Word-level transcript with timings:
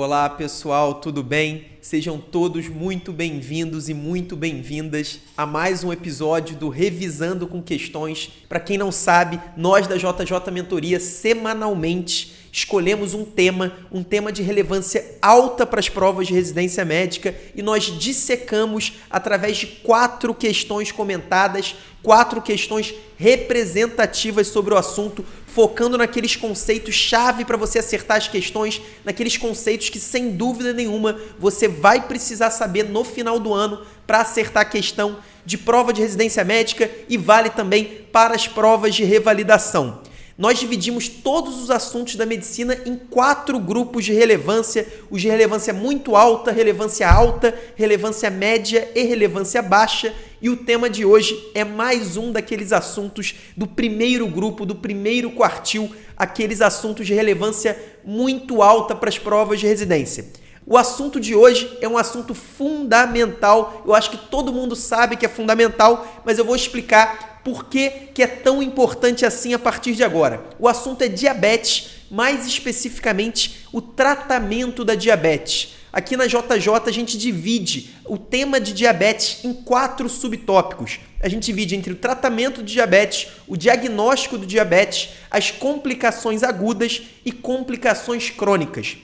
Olá 0.00 0.30
pessoal, 0.30 0.94
tudo 0.94 1.24
bem? 1.24 1.70
Sejam 1.80 2.18
todos 2.18 2.68
muito 2.68 3.12
bem-vindos 3.12 3.88
e 3.88 3.94
muito 3.94 4.36
bem-vindas 4.36 5.18
a 5.36 5.44
mais 5.44 5.82
um 5.82 5.92
episódio 5.92 6.56
do 6.56 6.68
Revisando 6.68 7.48
com 7.48 7.60
Questões. 7.60 8.30
Para 8.48 8.60
quem 8.60 8.78
não 8.78 8.92
sabe, 8.92 9.40
nós 9.56 9.88
da 9.88 9.96
JJ 9.96 10.52
Mentoria 10.52 11.00
semanalmente 11.00 12.32
escolhemos 12.52 13.14
um 13.14 13.24
tema, 13.24 13.72
um 13.92 14.02
tema 14.02 14.32
de 14.32 14.42
relevância 14.42 15.16
alta 15.20 15.66
para 15.66 15.80
as 15.80 15.88
provas 15.88 16.26
de 16.26 16.34
residência 16.34 16.84
médica 16.84 17.34
e 17.54 17.62
nós 17.62 17.84
dissecamos 17.84 18.94
através 19.10 19.58
de 19.58 19.66
quatro 19.66 20.34
questões 20.34 20.90
comentadas, 20.90 21.74
quatro 22.02 22.40
questões 22.40 22.94
representativas 23.16 24.46
sobre 24.48 24.72
o 24.72 24.76
assunto, 24.76 25.24
focando 25.46 25.98
naqueles 25.98 26.36
conceitos 26.36 26.94
chave 26.94 27.44
para 27.44 27.56
você 27.56 27.80
acertar 27.80 28.16
as 28.16 28.28
questões, 28.28 28.80
naqueles 29.04 29.36
conceitos 29.36 29.90
que 29.90 29.98
sem 29.98 30.30
dúvida 30.30 30.72
nenhuma 30.72 31.18
você 31.38 31.68
vai 31.68 32.06
precisar 32.06 32.50
saber 32.50 32.84
no 32.84 33.04
final 33.04 33.38
do 33.38 33.52
ano 33.52 33.84
para 34.06 34.20
acertar 34.20 34.62
a 34.62 34.70
questão 34.70 35.18
de 35.44 35.58
prova 35.58 35.92
de 35.92 36.00
residência 36.00 36.44
médica 36.44 36.90
e 37.08 37.16
vale 37.16 37.50
também 37.50 38.06
para 38.12 38.34
as 38.34 38.46
provas 38.46 38.94
de 38.94 39.04
revalidação 39.04 40.07
nós 40.38 40.60
dividimos 40.60 41.08
todos 41.08 41.60
os 41.60 41.68
assuntos 41.68 42.14
da 42.14 42.24
medicina 42.24 42.78
em 42.86 42.94
quatro 42.94 43.58
grupos 43.58 44.04
de 44.04 44.12
relevância: 44.12 44.86
os 45.10 45.20
de 45.20 45.28
relevância 45.28 45.74
muito 45.74 46.14
alta, 46.14 46.52
relevância 46.52 47.10
alta, 47.10 47.52
relevância 47.74 48.30
média 48.30 48.88
e 48.94 49.02
relevância 49.02 49.60
baixa. 49.60 50.14
E 50.40 50.48
o 50.48 50.56
tema 50.56 50.88
de 50.88 51.04
hoje 51.04 51.50
é 51.56 51.64
mais 51.64 52.16
um 52.16 52.30
daqueles 52.30 52.72
assuntos 52.72 53.34
do 53.56 53.66
primeiro 53.66 54.28
grupo, 54.28 54.64
do 54.64 54.76
primeiro 54.76 55.32
quartil, 55.32 55.90
aqueles 56.16 56.62
assuntos 56.62 57.04
de 57.04 57.12
relevância 57.12 57.76
muito 58.04 58.62
alta 58.62 58.94
para 58.94 59.08
as 59.08 59.18
provas 59.18 59.58
de 59.58 59.66
residência. 59.66 60.24
O 60.64 60.76
assunto 60.76 61.18
de 61.18 61.34
hoje 61.34 61.76
é 61.80 61.88
um 61.88 61.98
assunto 61.98 62.32
fundamental. 62.32 63.82
Eu 63.84 63.92
acho 63.92 64.10
que 64.10 64.18
todo 64.18 64.52
mundo 64.52 64.76
sabe 64.76 65.16
que 65.16 65.26
é 65.26 65.28
fundamental, 65.28 66.06
mas 66.24 66.38
eu 66.38 66.44
vou 66.44 66.54
explicar 66.54 67.37
por 67.48 67.64
que, 67.64 67.88
que 68.12 68.22
é 68.22 68.26
tão 68.26 68.62
importante 68.62 69.24
assim 69.24 69.54
a 69.54 69.58
partir 69.58 69.94
de 69.94 70.04
agora. 70.04 70.44
O 70.58 70.68
assunto 70.68 71.00
é 71.00 71.08
diabetes, 71.08 72.04
mais 72.10 72.46
especificamente 72.46 73.64
o 73.72 73.80
tratamento 73.80 74.84
da 74.84 74.94
diabetes. 74.94 75.74
Aqui 75.90 76.14
na 76.14 76.26
JJ 76.26 76.68
a 76.84 76.90
gente 76.90 77.16
divide 77.16 77.94
o 78.04 78.18
tema 78.18 78.60
de 78.60 78.74
diabetes 78.74 79.42
em 79.44 79.54
quatro 79.54 80.10
subtópicos. 80.10 81.00
A 81.22 81.28
gente 81.30 81.44
divide 81.44 81.74
entre 81.74 81.90
o 81.90 81.96
tratamento 81.96 82.62
de 82.62 82.70
diabetes, 82.70 83.28
o 83.46 83.56
diagnóstico 83.56 84.36
do 84.36 84.44
diabetes, 84.44 85.14
as 85.30 85.50
complicações 85.50 86.42
agudas 86.42 87.00
e 87.24 87.32
complicações 87.32 88.28
crônicas. 88.28 88.98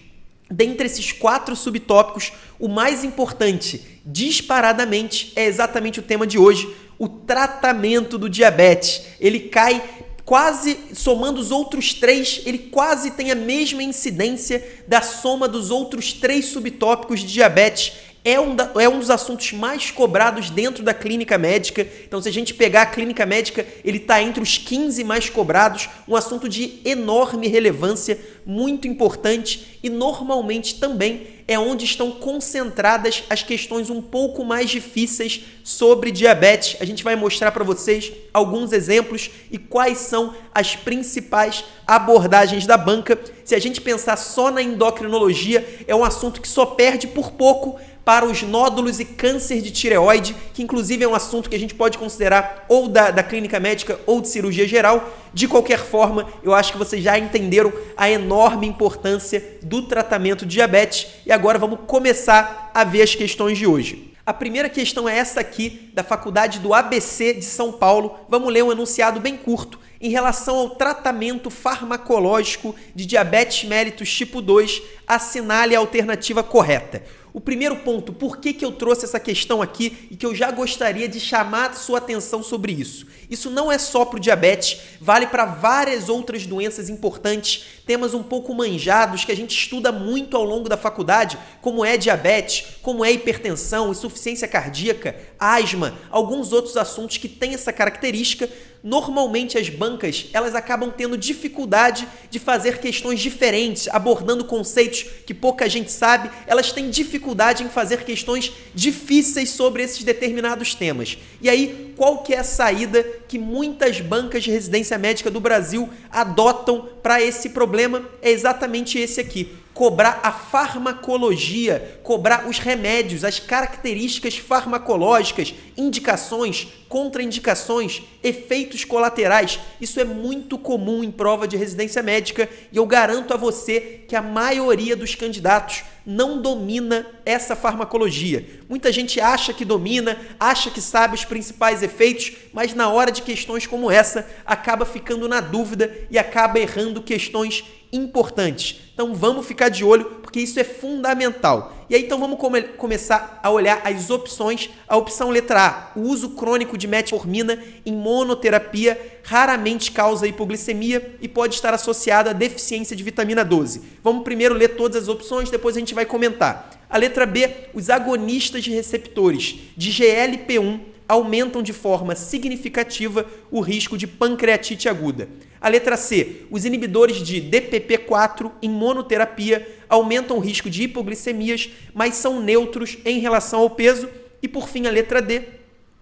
Dentre 0.50 0.84
esses 0.84 1.10
quatro 1.12 1.56
subtópicos, 1.56 2.30
o 2.58 2.68
mais 2.68 3.02
importante, 3.02 4.00
disparadamente, 4.04 5.32
é 5.34 5.46
exatamente 5.46 5.98
o 5.98 6.02
tema 6.02 6.26
de 6.26 6.38
hoje, 6.38 6.68
o 6.98 7.08
tratamento 7.08 8.18
do 8.18 8.28
diabetes. 8.28 9.02
Ele 9.20 9.40
cai 9.40 9.82
quase 10.24 10.78
somando 10.94 11.40
os 11.40 11.50
outros 11.50 11.92
três, 11.92 12.40
ele 12.46 12.58
quase 12.58 13.10
tem 13.10 13.30
a 13.30 13.34
mesma 13.34 13.82
incidência 13.82 14.82
da 14.88 15.02
soma 15.02 15.46
dos 15.46 15.70
outros 15.70 16.12
três 16.12 16.46
subtópicos 16.46 17.20
de 17.20 17.26
diabetes. 17.26 17.92
É 18.24 18.40
um, 18.40 18.56
da, 18.56 18.70
é 18.76 18.88
um 18.88 18.98
dos 18.98 19.10
assuntos 19.10 19.52
mais 19.52 19.90
cobrados 19.90 20.48
dentro 20.48 20.82
da 20.82 20.94
clínica 20.94 21.36
médica. 21.36 21.86
Então, 22.06 22.22
se 22.22 22.28
a 22.28 22.32
gente 22.32 22.54
pegar 22.54 22.82
a 22.82 22.86
clínica 22.86 23.26
médica, 23.26 23.66
ele 23.84 23.98
está 23.98 24.22
entre 24.22 24.42
os 24.42 24.56
15 24.56 25.04
mais 25.04 25.28
cobrados, 25.28 25.90
um 26.08 26.16
assunto 26.16 26.48
de 26.48 26.80
enorme 26.86 27.48
relevância, 27.48 28.18
muito 28.46 28.88
importante 28.88 29.78
e 29.82 29.90
normalmente 29.90 30.80
também 30.80 31.26
é 31.46 31.58
onde 31.58 31.84
estão 31.84 32.10
concentradas 32.10 33.24
as 33.28 33.42
questões 33.42 33.90
um 33.90 34.00
pouco 34.00 34.42
mais 34.44 34.70
difíceis 34.70 35.42
sobre 35.62 36.10
diabetes. 36.10 36.76
A 36.80 36.86
gente 36.86 37.04
vai 37.04 37.16
mostrar 37.16 37.52
para 37.52 37.64
vocês 37.64 38.10
alguns 38.32 38.72
exemplos 38.72 39.30
e 39.50 39.58
quais 39.58 39.98
são 39.98 40.34
as 40.54 40.74
principais 40.74 41.64
abordagens 41.86 42.66
da 42.66 42.78
banca. 42.78 43.18
Se 43.44 43.54
a 43.54 43.58
gente 43.58 43.80
pensar 43.80 44.16
só 44.16 44.50
na 44.50 44.62
endocrinologia, 44.62 45.84
é 45.86 45.94
um 45.94 46.04
assunto 46.04 46.40
que 46.40 46.48
só 46.48 46.64
perde 46.64 47.06
por 47.06 47.32
pouco 47.32 47.78
para 48.04 48.26
os 48.26 48.42
nódulos 48.42 49.00
e 49.00 49.04
câncer 49.04 49.60
de 49.62 49.70
tireoide, 49.70 50.36
que 50.52 50.62
inclusive 50.62 51.04
é 51.04 51.08
um 51.08 51.14
assunto 51.14 51.48
que 51.48 51.56
a 51.56 51.58
gente 51.58 51.74
pode 51.74 51.96
considerar 51.96 52.66
ou 52.68 52.88
da, 52.88 53.10
da 53.10 53.22
clínica 53.22 53.58
médica 53.58 53.98
ou 54.06 54.20
de 54.20 54.28
cirurgia 54.28 54.68
geral. 54.68 55.12
De 55.32 55.48
qualquer 55.48 55.78
forma, 55.78 56.28
eu 56.42 56.54
acho 56.54 56.72
que 56.72 56.78
vocês 56.78 57.02
já 57.02 57.18
entenderam 57.18 57.72
a 57.96 58.10
enorme 58.10 58.66
importância 58.66 59.58
do 59.62 59.82
tratamento 59.82 60.44
de 60.44 60.54
diabetes 60.54 61.06
e 61.26 61.32
agora 61.32 61.58
vamos 61.58 61.80
começar 61.86 62.70
a 62.74 62.84
ver 62.84 63.02
as 63.02 63.14
questões 63.14 63.58
de 63.58 63.66
hoje. 63.66 64.14
A 64.26 64.32
primeira 64.32 64.70
questão 64.70 65.06
é 65.06 65.18
essa 65.18 65.40
aqui, 65.40 65.90
da 65.92 66.02
Faculdade 66.02 66.58
do 66.58 66.72
ABC 66.72 67.34
de 67.34 67.44
São 67.44 67.70
Paulo. 67.70 68.18
Vamos 68.26 68.50
ler 68.50 68.64
um 68.64 68.72
enunciado 68.72 69.20
bem 69.20 69.36
curto 69.36 69.78
em 70.00 70.08
relação 70.08 70.56
ao 70.56 70.70
tratamento 70.70 71.50
farmacológico 71.50 72.74
de 72.94 73.04
diabetes 73.04 73.68
mellitus 73.68 74.10
tipo 74.10 74.40
2. 74.40 74.80
Assinale 75.06 75.76
a 75.76 75.78
alternativa 75.78 76.42
correta. 76.42 77.02
O 77.34 77.40
primeiro 77.40 77.74
ponto, 77.74 78.12
por 78.12 78.36
que, 78.36 78.52
que 78.52 78.64
eu 78.64 78.70
trouxe 78.70 79.04
essa 79.04 79.18
questão 79.18 79.60
aqui 79.60 80.06
e 80.08 80.14
que 80.14 80.24
eu 80.24 80.32
já 80.32 80.52
gostaria 80.52 81.08
de 81.08 81.18
chamar 81.18 81.74
sua 81.74 81.98
atenção 81.98 82.44
sobre 82.44 82.70
isso? 82.70 83.08
Isso 83.28 83.50
não 83.50 83.72
é 83.72 83.76
só 83.76 84.04
para 84.04 84.18
o 84.18 84.20
diabetes, 84.20 84.80
vale 85.00 85.26
para 85.26 85.44
várias 85.44 86.08
outras 86.08 86.46
doenças 86.46 86.88
importantes, 86.88 87.64
temas 87.86 88.14
um 88.14 88.22
pouco 88.22 88.54
manjados 88.54 89.24
que 89.24 89.32
a 89.32 89.36
gente 89.36 89.56
estuda 89.56 89.92
muito 89.92 90.36
ao 90.36 90.44
longo 90.44 90.68
da 90.68 90.76
faculdade, 90.76 91.38
como 91.60 91.84
é 91.84 91.96
diabetes, 91.96 92.78
como 92.82 93.04
é 93.04 93.12
hipertensão, 93.12 93.90
insuficiência 93.90 94.48
cardíaca, 94.48 95.16
asma, 95.38 95.98
alguns 96.10 96.52
outros 96.52 96.76
assuntos 96.76 97.16
que 97.16 97.28
têm 97.28 97.54
essa 97.54 97.72
característica 97.72 98.48
normalmente 98.84 99.56
as 99.56 99.70
bancas 99.70 100.26
elas 100.34 100.54
acabam 100.54 100.92
tendo 100.94 101.16
dificuldade 101.16 102.06
de 102.30 102.38
fazer 102.38 102.78
questões 102.78 103.18
diferentes, 103.18 103.88
abordando 103.88 104.44
conceitos 104.44 105.06
que 105.24 105.32
pouca 105.32 105.66
gente 105.70 105.90
sabe, 105.90 106.30
elas 106.46 106.70
têm 106.70 106.90
dificuldade 106.90 107.64
em 107.64 107.70
fazer 107.70 108.04
questões 108.04 108.52
difíceis 108.74 109.48
sobre 109.48 109.82
esses 109.82 110.04
determinados 110.04 110.74
temas. 110.74 111.16
E 111.40 111.48
aí, 111.48 111.94
qual 111.96 112.18
que 112.18 112.34
é 112.34 112.40
a 112.40 112.44
saída 112.44 113.02
que 113.26 113.38
muitas 113.38 114.02
bancas 114.02 114.44
de 114.44 114.50
residência 114.50 114.98
médica 114.98 115.30
do 115.30 115.40
Brasil 115.40 115.88
adotam 116.10 116.86
para 117.02 117.22
esse 117.22 117.48
problema? 117.48 117.73
É 118.22 118.30
exatamente 118.30 118.98
esse 118.98 119.20
aqui 119.20 119.63
cobrar 119.74 120.20
a 120.22 120.30
farmacologia, 120.30 121.98
cobrar 122.04 122.48
os 122.48 122.58
remédios, 122.58 123.24
as 123.24 123.40
características 123.40 124.38
farmacológicas, 124.38 125.52
indicações, 125.76 126.68
contraindicações, 126.88 128.02
efeitos 128.22 128.84
colaterais. 128.84 129.58
Isso 129.80 129.98
é 129.98 130.04
muito 130.04 130.56
comum 130.56 131.02
em 131.02 131.10
prova 131.10 131.48
de 131.48 131.56
residência 131.56 132.04
médica 132.04 132.48
e 132.70 132.76
eu 132.76 132.86
garanto 132.86 133.34
a 133.34 133.36
você 133.36 134.04
que 134.06 134.14
a 134.14 134.22
maioria 134.22 134.94
dos 134.94 135.16
candidatos 135.16 135.82
não 136.06 136.40
domina 136.40 137.06
essa 137.24 137.56
farmacologia. 137.56 138.46
Muita 138.68 138.92
gente 138.92 139.20
acha 139.20 139.52
que 139.52 139.64
domina, 139.64 140.20
acha 140.38 140.70
que 140.70 140.80
sabe 140.80 141.14
os 141.14 141.24
principais 141.24 141.82
efeitos, 141.82 142.32
mas 142.52 142.74
na 142.74 142.88
hora 142.90 143.10
de 143.10 143.22
questões 143.22 143.66
como 143.66 143.90
essa 143.90 144.28
acaba 144.46 144.84
ficando 144.84 145.28
na 145.28 145.40
dúvida 145.40 145.92
e 146.10 146.18
acaba 146.18 146.60
errando 146.60 147.02
questões 147.02 147.64
importantes. 147.94 148.80
Então 148.92 149.14
vamos 149.14 149.46
ficar 149.46 149.68
de 149.68 149.84
olho, 149.84 150.04
porque 150.22 150.40
isso 150.40 150.58
é 150.58 150.64
fundamental. 150.64 151.72
E 151.88 151.94
aí 151.94 152.02
então 152.02 152.18
vamos 152.18 152.38
come 152.38 152.62
começar 152.62 153.40
a 153.42 153.50
olhar 153.50 153.80
as 153.84 154.10
opções. 154.10 154.70
A 154.88 154.96
opção 154.96 155.30
letra 155.30 155.92
A, 155.94 155.98
o 155.98 156.02
uso 156.02 156.30
crônico 156.30 156.76
de 156.76 156.86
metformina 156.86 157.62
em 157.84 157.92
monoterapia 157.92 159.20
raramente 159.22 159.92
causa 159.92 160.26
hipoglicemia 160.26 161.16
e 161.20 161.28
pode 161.28 161.54
estar 161.54 161.72
associada 161.72 162.30
a 162.30 162.34
deficiência 162.34 162.96
de 162.96 163.02
vitamina 163.02 163.44
12. 163.44 163.82
Vamos 164.02 164.24
primeiro 164.24 164.54
ler 164.54 164.76
todas 164.76 165.04
as 165.04 165.08
opções, 165.08 165.50
depois 165.50 165.76
a 165.76 165.80
gente 165.80 165.94
vai 165.94 166.04
comentar. 166.04 166.70
A 166.88 166.98
letra 166.98 167.26
B, 167.26 167.50
os 167.72 167.90
agonistas 167.90 168.62
de 168.62 168.70
receptores 168.70 169.56
de 169.76 169.90
GLP-1 169.90 170.93
aumentam 171.08 171.62
de 171.62 171.72
forma 171.72 172.14
significativa 172.14 173.26
o 173.50 173.60
risco 173.60 173.96
de 173.96 174.06
pancreatite 174.06 174.88
aguda. 174.88 175.28
A 175.60 175.68
letra 175.68 175.96
C, 175.96 176.42
os 176.50 176.64
inibidores 176.64 177.18
de 177.18 177.40
DPP-4 177.40 178.50
em 178.62 178.68
monoterapia 178.68 179.66
aumentam 179.88 180.36
o 180.36 180.40
risco 180.40 180.68
de 180.68 180.84
hipoglicemias, 180.84 181.70
mas 181.94 182.14
são 182.14 182.40
neutros 182.40 182.98
em 183.04 183.18
relação 183.18 183.60
ao 183.60 183.70
peso. 183.70 184.08
E 184.42 184.48
por 184.48 184.68
fim, 184.68 184.86
a 184.86 184.90
letra 184.90 185.22
D, 185.22 185.42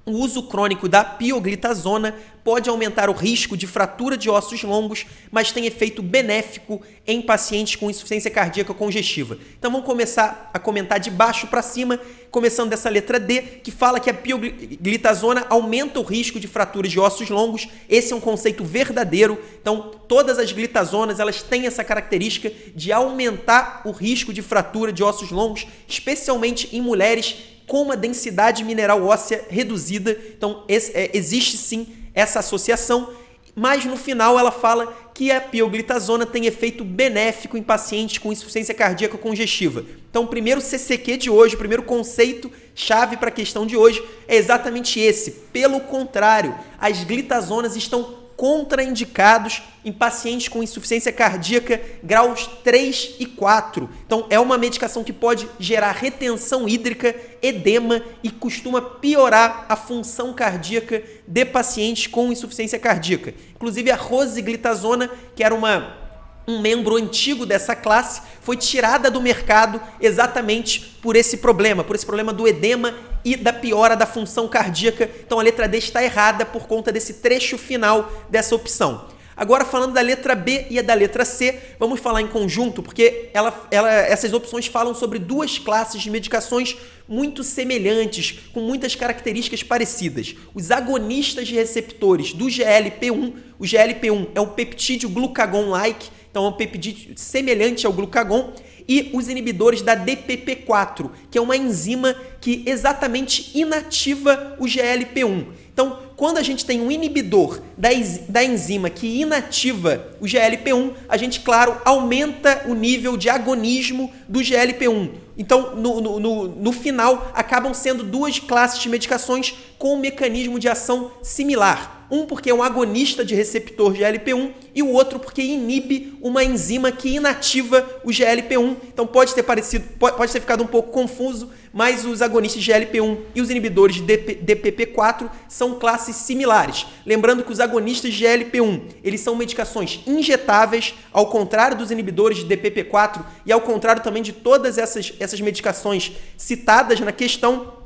o 0.05 0.13
uso 0.13 0.43
crônico 0.45 0.89
da 0.89 1.05
pioglitazona 1.05 2.15
pode 2.43 2.69
aumentar 2.69 3.09
o 3.09 3.13
risco 3.13 3.57
de 3.57 3.69
fratura 3.69 4.17
de 4.17 4.29
ossos 4.29 4.65
longos, 4.65 5.07
mas 5.31 5.53
tem 5.53 5.65
efeito 5.67 6.03
benéfico 6.03 6.83
em 7.07 7.23
pacientes 7.23 7.77
com 7.77 7.89
insuficiência 7.89 8.31
cardíaca 8.31 8.75
congestiva. 8.75 9.39
Então 9.57 9.71
vamos 9.71 9.87
começar 9.87 10.51
a 10.53 10.59
comentar 10.59 10.99
de 10.99 11.09
baixo 11.09 11.47
para 11.47 11.63
cima, 11.63 12.01
começando 12.33 12.71
dessa 12.71 12.89
letra 12.89 13.21
D, 13.21 13.43
que 13.63 13.71
fala 13.71 14.01
que 14.01 14.11
a 14.11 14.15
pioglitazona 14.15 15.47
aumenta 15.49 16.01
o 16.01 16.03
risco 16.03 16.41
de 16.41 16.49
fraturas 16.49 16.91
de 16.91 16.99
ossos 16.99 17.31
longos. 17.31 17.69
Esse 17.89 18.13
é 18.13 18.17
um 18.17 18.21
conceito 18.21 18.65
verdadeiro. 18.65 19.39
Então 19.61 19.93
todas 20.09 20.37
as 20.37 20.51
glitazonas, 20.51 21.21
elas 21.21 21.43
têm 21.43 21.67
essa 21.67 21.85
característica 21.85 22.51
de 22.75 22.91
aumentar 22.91 23.83
o 23.85 23.93
risco 23.93 24.33
de 24.33 24.43
fratura 24.43 24.93
de 24.93 25.05
ossos 25.05 25.31
longos, 25.31 25.65
especialmente 25.87 26.69
em 26.73 26.81
mulheres 26.81 27.37
com 27.73 27.81
uma 27.81 27.97
densidade 27.97 28.63
mineral 28.65 29.03
óssea 29.03 29.47
reduzida. 29.49 30.15
Então, 30.37 30.63
é, 30.69 31.11
existe 31.15 31.57
sim 31.57 31.87
essa 32.13 32.41
associação, 32.41 33.09
mas 33.55 33.87
no 33.87 33.97
final 33.97 34.39
ela 34.39 34.51
fala 34.51 34.93
que 35.15 35.31
a 35.31 35.41
pioglitazona 35.41 36.27
tem 36.27 36.45
efeito 36.45 36.85
benéfico 36.85 37.57
em 37.57 37.63
pacientes 37.63 38.19
com 38.19 38.31
insuficiência 38.31 38.75
cardíaca 38.75 39.17
congestiva. 39.17 39.87
Então, 40.11 40.25
o 40.25 40.27
primeiro 40.27 40.61
CCQ 40.61 41.17
de 41.17 41.31
hoje, 41.31 41.55
o 41.55 41.59
primeiro 41.59 41.83
conceito 41.83 42.53
chave 42.75 43.17
para 43.17 43.29
a 43.29 43.33
questão 43.33 43.65
de 43.67 43.75
hoje 43.75 44.05
é 44.29 44.37
exatamente 44.37 45.01
esse. 45.01 45.31
Pelo 45.31 45.81
contrário, 45.81 46.55
as 46.79 47.03
glitazonas 47.05 47.75
estão 47.75 48.22
contraindicados 48.43 49.63
em 49.85 49.93
pacientes 49.93 50.49
com 50.49 50.65
insuficiência 50.65 51.13
cardíaca 51.13 51.81
graus 52.03 52.45
3 52.65 53.15
e 53.21 53.27
4. 53.27 53.89
Então, 54.05 54.27
é 54.31 54.41
uma 54.41 54.59
medicação 54.59 55.05
que 55.05 55.13
pode 55.13 55.49
gerar 55.61 55.93
retenção 55.93 56.69
hídrica, 56.69 57.15
edema 57.41 58.03
e 58.21 58.31
costuma 58.31 58.83
piorar 58.83 59.65
a 59.69 59.77
função 59.77 60.33
cardíaca 60.33 61.05
de 61.25 61.45
pacientes 61.45 62.09
com 62.09 62.33
insuficiência 62.33 62.81
cardíaca. 62.81 63.33
Inclusive, 63.55 63.93
a 63.93 63.97
rosiglitazona, 63.97 65.09
que 65.37 65.45
era 65.45 65.55
uma 65.55 66.02
um 66.47 66.61
membro 66.61 66.97
antigo 66.97 67.47
dessa 67.47 67.75
classe 67.75 68.23
foi 68.41 68.57
tirada 68.57 69.11
do 69.11 69.21
mercado 69.21 69.81
exatamente 70.01 70.81
por 71.01 71.17
esse 71.17 71.37
problema, 71.37 71.85
por 71.85 71.95
esse 71.95 72.07
problema 72.07 72.33
do 72.33 72.47
edema 72.47 72.95
e 73.25 73.37
da 73.37 73.53
piora 73.53 73.95
da 73.95 74.07
função 74.07 74.49
cardíaca. 74.49 75.09
Então 75.25 75.39
a 75.39 75.43
letra 75.43 75.69
D 75.69 75.79
está 75.79 76.03
errada 76.03 76.45
por 76.45 76.67
conta 76.67 76.91
desse 76.91 77.15
trecho 77.15 77.57
final 77.57 78.11
dessa 78.29 78.55
opção. 78.55 79.13
Agora, 79.35 79.65
falando 79.65 79.95
da 79.95 80.01
letra 80.01 80.35
B 80.35 80.67
e 80.69 80.81
da 80.83 80.93
letra 80.93 81.25
C, 81.25 81.59
vamos 81.79 82.01
falar 82.01 82.21
em 82.21 82.27
conjunto, 82.27 82.83
porque 82.83 83.31
ela, 83.33 83.67
ela, 83.71 83.91
essas 83.91 84.33
opções 84.35 84.67
falam 84.67 84.95
sobre 84.95 85.19
duas 85.19 85.59
classes 85.59 86.03
de 86.03 86.11
medicações 86.11 86.77
muito 87.09 87.43
semelhantes, 87.43 88.39
com 88.53 88.61
muitas 88.61 88.95
características 88.95 89.63
parecidas. 89.63 90.35
Os 90.55 90.71
agonistas 90.71 91.49
de 91.49 91.55
receptores 91.55 92.35
do 92.35 92.45
GLP-1, 92.45 93.33
o 93.59 93.65
GLP-1 93.65 94.29
é 94.35 94.41
um 94.41 94.49
peptídeo 94.49 95.09
glucagon-like, 95.09 96.11
então 96.33 96.47
é 96.47 96.49
um 96.49 96.53
peptídeo 96.53 97.13
semelhante 97.15 97.87
ao 97.87 97.93
glucagon, 97.93 98.55
e 98.89 99.11
os 99.13 99.29
inibidores 99.29 99.81
da 99.81 99.97
DPP4, 99.97 101.11
que 101.31 101.39
é 101.39 101.41
uma 101.41 101.57
enzima 101.57 102.17
que 102.41 102.65
exatamente 102.67 103.57
inativa 103.57 104.57
o 104.59 104.65
GLP-1. 104.65 105.47
Então, 105.73 106.01
quando 106.17 106.39
a 106.39 106.43
gente 106.43 106.67
tem 106.67 106.81
um 106.81 106.91
inibidor 106.91 107.61
da, 107.79 108.45
enzima 108.45 108.91
que 108.91 109.21
inativa 109.21 110.11
o 110.21 110.25
GLP-1, 110.25 110.93
a 111.09 111.17
gente, 111.17 111.41
claro, 111.41 111.81
aumenta 111.85 112.65
o 112.67 112.75
nível 112.75 113.17
de 113.17 113.31
agonismo 113.31 114.13
do 114.29 114.41
GLP-1. 114.41 115.11
Então, 115.39 115.75
no, 115.77 116.01
no, 116.01 116.21
no, 116.21 116.49
no, 116.49 116.73
final, 116.73 117.31
acabam 117.35 117.73
sendo 117.73 118.05
duas 118.05 118.39
classes 118.39 118.81
de 118.81 118.89
medicações 118.89 119.55
com 119.79 119.95
um 119.95 119.99
mecanismo 119.99 120.59
de 120.59 120.69
ação 120.69 121.11
similar. 121.23 122.02
Um 122.13 122.27
porque 122.27 122.51
é 122.51 122.55
um 122.55 122.63
agonista 122.63 123.25
de 123.25 123.35
receptor 123.35 123.95
GLP-1 123.95 124.51
e 124.75 124.83
o 124.83 124.91
outro 124.91 125.19
porque 125.19 125.41
inibe 125.41 126.13
uma 126.21 126.45
enzima 126.45 126.93
que 126.93 127.17
inativa 127.17 127.89
o 128.05 128.11
GLP-1. 128.11 128.77
Então 128.93 129.07
pode 129.07 129.35
ter 129.35 129.43
parecido, 129.43 129.87
pode, 129.99 130.31
ter 130.31 130.41
ficado 130.41 130.63
um 130.63 130.67
pouco 130.67 130.91
confuso, 130.91 131.49
mas 131.73 132.05
os 132.05 132.21
agonistas 132.21 132.63
de 132.63 132.71
GLP-1 132.71 133.17
e 133.35 133.41
os 133.41 133.49
inibidores 133.49 133.97
de 133.97 134.03
DPP-4 134.05 135.31
são 135.49 135.79
classes 135.79 136.17
similares. 136.17 136.85
Lembrando 137.07 137.43
que 137.43 137.51
os 137.51 137.61
agonistas 137.61 138.13
de 138.13 138.23
GLP-1, 138.27 138.83
eles 139.03 139.23
são 139.23 139.35
medicações 139.35 140.01
injetáveis, 140.07 140.93
ao 141.15 141.31
contrário 141.31 141.79
dos 141.79 141.91
inibidores 141.91 142.45
de 142.45 142.45
DPP-4 142.45 143.25
e 143.47 143.53
ao 143.53 143.63
contrário 143.63 144.03
também 144.03 144.23
de 144.23 144.35
todas 144.35 144.77
essas, 144.77 145.15
essas 145.19 145.41
medicações 145.41 146.13
citadas 146.37 147.01
na 147.01 147.11
questão. 147.11 147.82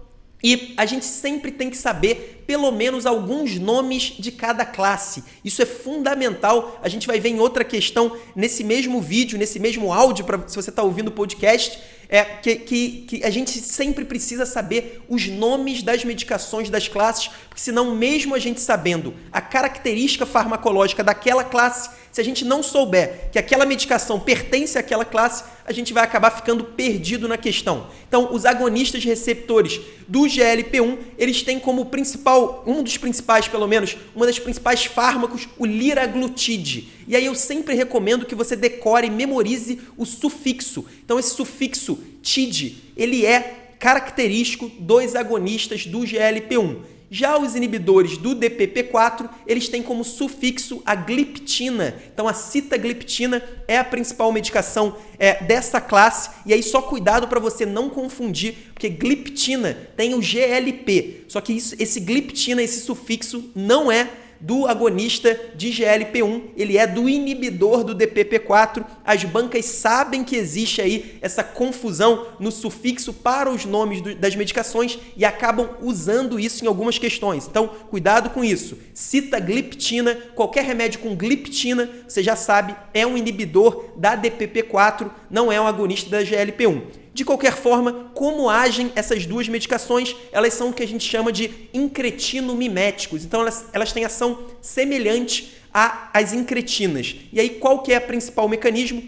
E 0.48 0.74
a 0.76 0.86
gente 0.86 1.04
sempre 1.04 1.50
tem 1.50 1.68
que 1.68 1.76
saber 1.76 2.44
pelo 2.46 2.70
menos 2.70 3.04
alguns 3.04 3.58
nomes 3.58 4.14
de 4.16 4.30
cada 4.30 4.64
classe. 4.64 5.24
Isso 5.44 5.60
é 5.60 5.66
fundamental. 5.66 6.78
A 6.84 6.88
gente 6.88 7.04
vai 7.04 7.18
ver 7.18 7.30
em 7.30 7.40
outra 7.40 7.64
questão 7.64 8.16
nesse 8.32 8.62
mesmo 8.62 9.00
vídeo, 9.00 9.36
nesse 9.36 9.58
mesmo 9.58 9.92
áudio, 9.92 10.24
para 10.24 10.46
se 10.46 10.54
você 10.54 10.70
está 10.70 10.84
ouvindo 10.84 11.08
o 11.08 11.10
podcast, 11.10 11.80
é 12.08 12.22
que, 12.22 12.54
que, 12.54 12.90
que 13.08 13.24
a 13.24 13.30
gente 13.30 13.58
sempre 13.58 14.04
precisa 14.04 14.46
saber 14.46 15.02
os 15.08 15.26
nomes 15.26 15.82
das 15.82 16.04
medicações 16.04 16.70
das 16.70 16.86
classes, 16.86 17.28
porque 17.48 17.60
senão, 17.60 17.96
mesmo 17.96 18.32
a 18.32 18.38
gente 18.38 18.60
sabendo 18.60 19.14
a 19.32 19.40
característica 19.40 20.24
farmacológica 20.24 21.02
daquela 21.02 21.42
classe, 21.42 21.90
se 22.12 22.20
a 22.20 22.24
gente 22.24 22.44
não 22.44 22.62
souber 22.62 23.30
que 23.32 23.38
aquela 23.40 23.66
medicação 23.66 24.20
pertence 24.20 24.78
àquela 24.78 25.04
classe, 25.04 25.42
a 25.66 25.72
gente 25.72 25.92
vai 25.92 26.04
acabar 26.04 26.30
ficando 26.30 26.64
perdido 26.64 27.26
na 27.26 27.36
questão. 27.36 27.88
Então, 28.08 28.32
os 28.32 28.46
agonistas 28.46 29.04
receptores 29.04 29.80
do 30.06 30.20
GLP-1, 30.20 30.98
eles 31.18 31.42
têm 31.42 31.58
como 31.58 31.86
principal 31.86 32.62
um 32.66 32.82
dos 32.82 32.96
principais, 32.96 33.48
pelo 33.48 33.66
menos, 33.66 33.96
uma 34.14 34.26
das 34.26 34.38
principais 34.38 34.84
fármacos, 34.84 35.48
o 35.58 35.66
liraglutide. 35.66 36.88
E 37.08 37.16
aí 37.16 37.26
eu 37.26 37.34
sempre 37.34 37.74
recomendo 37.74 38.24
que 38.24 38.34
você 38.34 38.54
decore 38.54 39.08
e 39.08 39.10
memorize 39.10 39.80
o 39.96 40.06
sufixo. 40.06 40.84
Então 41.04 41.18
esse 41.18 41.34
sufixo 41.34 41.98
TID, 42.22 42.76
ele 42.96 43.26
é 43.26 43.74
característico 43.78 44.70
dos 44.78 45.14
agonistas 45.14 45.84
do 45.86 46.00
GLP-1. 46.00 46.95
Já 47.10 47.38
os 47.38 47.54
inibidores 47.54 48.18
do 48.18 48.34
DPP4, 48.34 49.30
eles 49.46 49.68
têm 49.68 49.82
como 49.82 50.02
sufixo 50.02 50.82
a 50.84 50.94
gliptina. 50.94 51.94
Então 52.12 52.26
a 52.26 52.34
citagliptina 52.34 53.42
é 53.68 53.78
a 53.78 53.84
principal 53.84 54.32
medicação 54.32 54.96
é, 55.18 55.42
dessa 55.44 55.80
classe. 55.80 56.30
E 56.44 56.52
aí 56.52 56.62
só 56.62 56.82
cuidado 56.82 57.28
para 57.28 57.38
você 57.38 57.64
não 57.64 57.88
confundir, 57.88 58.54
porque 58.74 58.88
gliptina 58.88 59.76
tem 59.96 60.14
o 60.14 60.20
GLP. 60.20 61.24
Só 61.28 61.40
que 61.40 61.52
isso, 61.52 61.76
esse 61.78 62.00
gliptina, 62.00 62.62
esse 62.62 62.80
sufixo, 62.80 63.50
não 63.54 63.90
é 63.90 64.08
do 64.40 64.66
agonista 64.66 65.38
de 65.54 65.70
GLP-1, 65.70 66.42
ele 66.56 66.76
é 66.76 66.86
do 66.86 67.08
inibidor 67.08 67.84
do 67.84 67.94
DPP-4. 67.94 68.84
As 69.04 69.24
bancas 69.24 69.64
sabem 69.64 70.24
que 70.24 70.36
existe 70.36 70.80
aí 70.80 71.18
essa 71.20 71.42
confusão 71.42 72.26
no 72.38 72.50
sufixo 72.50 73.12
para 73.12 73.50
os 73.50 73.64
nomes 73.64 74.00
do, 74.00 74.14
das 74.14 74.36
medicações 74.36 74.98
e 75.16 75.24
acabam 75.24 75.70
usando 75.80 76.38
isso 76.38 76.64
em 76.64 76.68
algumas 76.68 76.98
questões. 76.98 77.46
Então, 77.46 77.68
cuidado 77.90 78.30
com 78.30 78.44
isso. 78.44 78.78
Cita 78.94 79.38
gliptina, 79.40 80.14
qualquer 80.34 80.64
remédio 80.64 81.00
com 81.00 81.14
gliptina, 81.14 81.88
você 82.06 82.22
já 82.22 82.36
sabe, 82.36 82.76
é 82.92 83.06
um 83.06 83.16
inibidor 83.16 83.90
da 83.96 84.16
DPP-4, 84.16 85.10
não 85.30 85.50
é 85.50 85.60
um 85.60 85.66
agonista 85.66 86.10
da 86.10 86.22
GLP-1. 86.22 87.05
De 87.16 87.24
qualquer 87.24 87.56
forma, 87.56 88.10
como 88.12 88.50
agem 88.50 88.92
essas 88.94 89.24
duas 89.24 89.48
medicações? 89.48 90.14
Elas 90.30 90.52
são 90.52 90.68
o 90.68 90.72
que 90.74 90.82
a 90.82 90.86
gente 90.86 91.02
chama 91.02 91.32
de 91.32 91.50
incretino-miméticos. 91.72 93.24
Então, 93.24 93.40
elas, 93.40 93.64
elas 93.72 93.90
têm 93.90 94.04
ação 94.04 94.38
semelhante 94.60 95.54
às 95.72 96.34
incretinas. 96.34 97.16
E 97.32 97.40
aí, 97.40 97.48
qual 97.48 97.82
que 97.82 97.90
é 97.90 97.96
o 97.96 98.02
principal 98.02 98.46
mecanismo? 98.50 99.02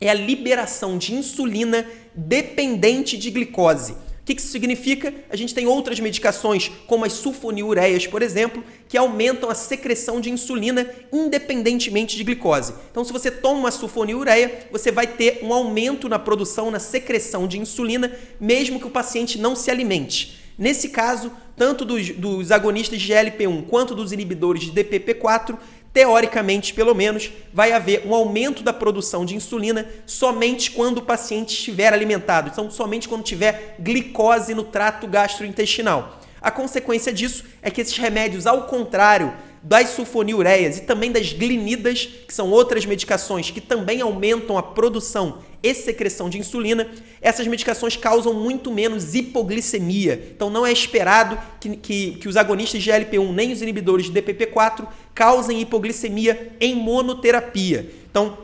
É 0.00 0.08
a 0.08 0.14
liberação 0.14 0.96
de 0.96 1.12
insulina 1.12 1.84
dependente 2.14 3.16
de 3.16 3.32
glicose 3.32 3.96
que, 4.24 4.34
que 4.34 4.40
isso 4.40 4.52
significa? 4.52 5.12
A 5.28 5.36
gente 5.36 5.54
tem 5.54 5.66
outras 5.66 5.98
medicações, 5.98 6.70
como 6.86 7.04
as 7.04 7.12
sulfonilureias, 7.14 8.06
por 8.06 8.22
exemplo, 8.22 8.62
que 8.88 8.96
aumentam 8.96 9.50
a 9.50 9.54
secreção 9.54 10.20
de 10.20 10.30
insulina 10.30 10.88
independentemente 11.12 12.16
de 12.16 12.24
glicose. 12.24 12.74
Então, 12.90 13.04
se 13.04 13.12
você 13.12 13.30
toma 13.30 13.60
uma 13.60 13.70
sulfonilureia, 13.70 14.68
você 14.70 14.92
vai 14.92 15.06
ter 15.06 15.40
um 15.42 15.52
aumento 15.52 16.08
na 16.08 16.18
produção, 16.18 16.70
na 16.70 16.78
secreção 16.78 17.46
de 17.46 17.58
insulina, 17.58 18.12
mesmo 18.40 18.78
que 18.78 18.86
o 18.86 18.90
paciente 18.90 19.38
não 19.38 19.56
se 19.56 19.70
alimente. 19.70 20.38
Nesse 20.58 20.90
caso, 20.90 21.32
tanto 21.56 21.84
dos, 21.86 22.10
dos 22.10 22.52
agonistas 22.52 23.00
de 23.00 23.12
GLP-1 23.12 23.66
quanto 23.66 23.94
dos 23.94 24.12
inibidores 24.12 24.62
de 24.62 24.72
DPP-4, 24.72 25.56
teoricamente, 25.92 26.72
pelo 26.72 26.94
menos, 26.94 27.30
vai 27.52 27.72
haver 27.72 28.06
um 28.06 28.14
aumento 28.14 28.62
da 28.62 28.72
produção 28.72 29.24
de 29.24 29.34
insulina 29.34 29.86
somente 30.06 30.70
quando 30.70 30.98
o 30.98 31.02
paciente 31.02 31.50
estiver 31.50 31.92
alimentado. 31.92 32.48
Então, 32.52 32.70
somente 32.70 33.08
quando 33.08 33.24
tiver 33.24 33.76
glicose 33.80 34.54
no 34.54 34.64
trato 34.64 35.06
gastrointestinal. 35.06 36.20
A 36.40 36.50
consequência 36.50 37.12
disso 37.12 37.44
é 37.60 37.70
que 37.70 37.80
esses 37.80 37.96
remédios, 37.96 38.46
ao 38.46 38.62
contrário 38.62 39.32
das 39.62 39.90
sulfonilureias 39.90 40.78
e 40.78 40.82
também 40.82 41.12
das 41.12 41.32
glinidas, 41.32 42.06
que 42.26 42.32
são 42.32 42.50
outras 42.50 42.86
medicações 42.86 43.50
que 43.50 43.60
também 43.60 44.00
aumentam 44.00 44.56
a 44.56 44.62
produção 44.62 45.38
e 45.62 45.74
secreção 45.74 46.30
de 46.30 46.38
insulina, 46.38 46.90
essas 47.20 47.46
medicações 47.46 47.94
causam 47.94 48.32
muito 48.32 48.72
menos 48.72 49.14
hipoglicemia. 49.14 50.32
Então 50.34 50.48
não 50.48 50.64
é 50.64 50.72
esperado 50.72 51.38
que, 51.60 51.76
que, 51.76 52.10
que 52.12 52.28
os 52.28 52.36
agonistas 52.36 52.82
de 52.82 52.90
GLP-1 52.90 53.32
nem 53.32 53.52
os 53.52 53.60
inibidores 53.60 54.10
de 54.10 54.22
DPP-4 54.22 54.86
causem 55.14 55.60
hipoglicemia 55.60 56.52
em 56.58 56.74
monoterapia. 56.74 57.90
Então, 58.10 58.38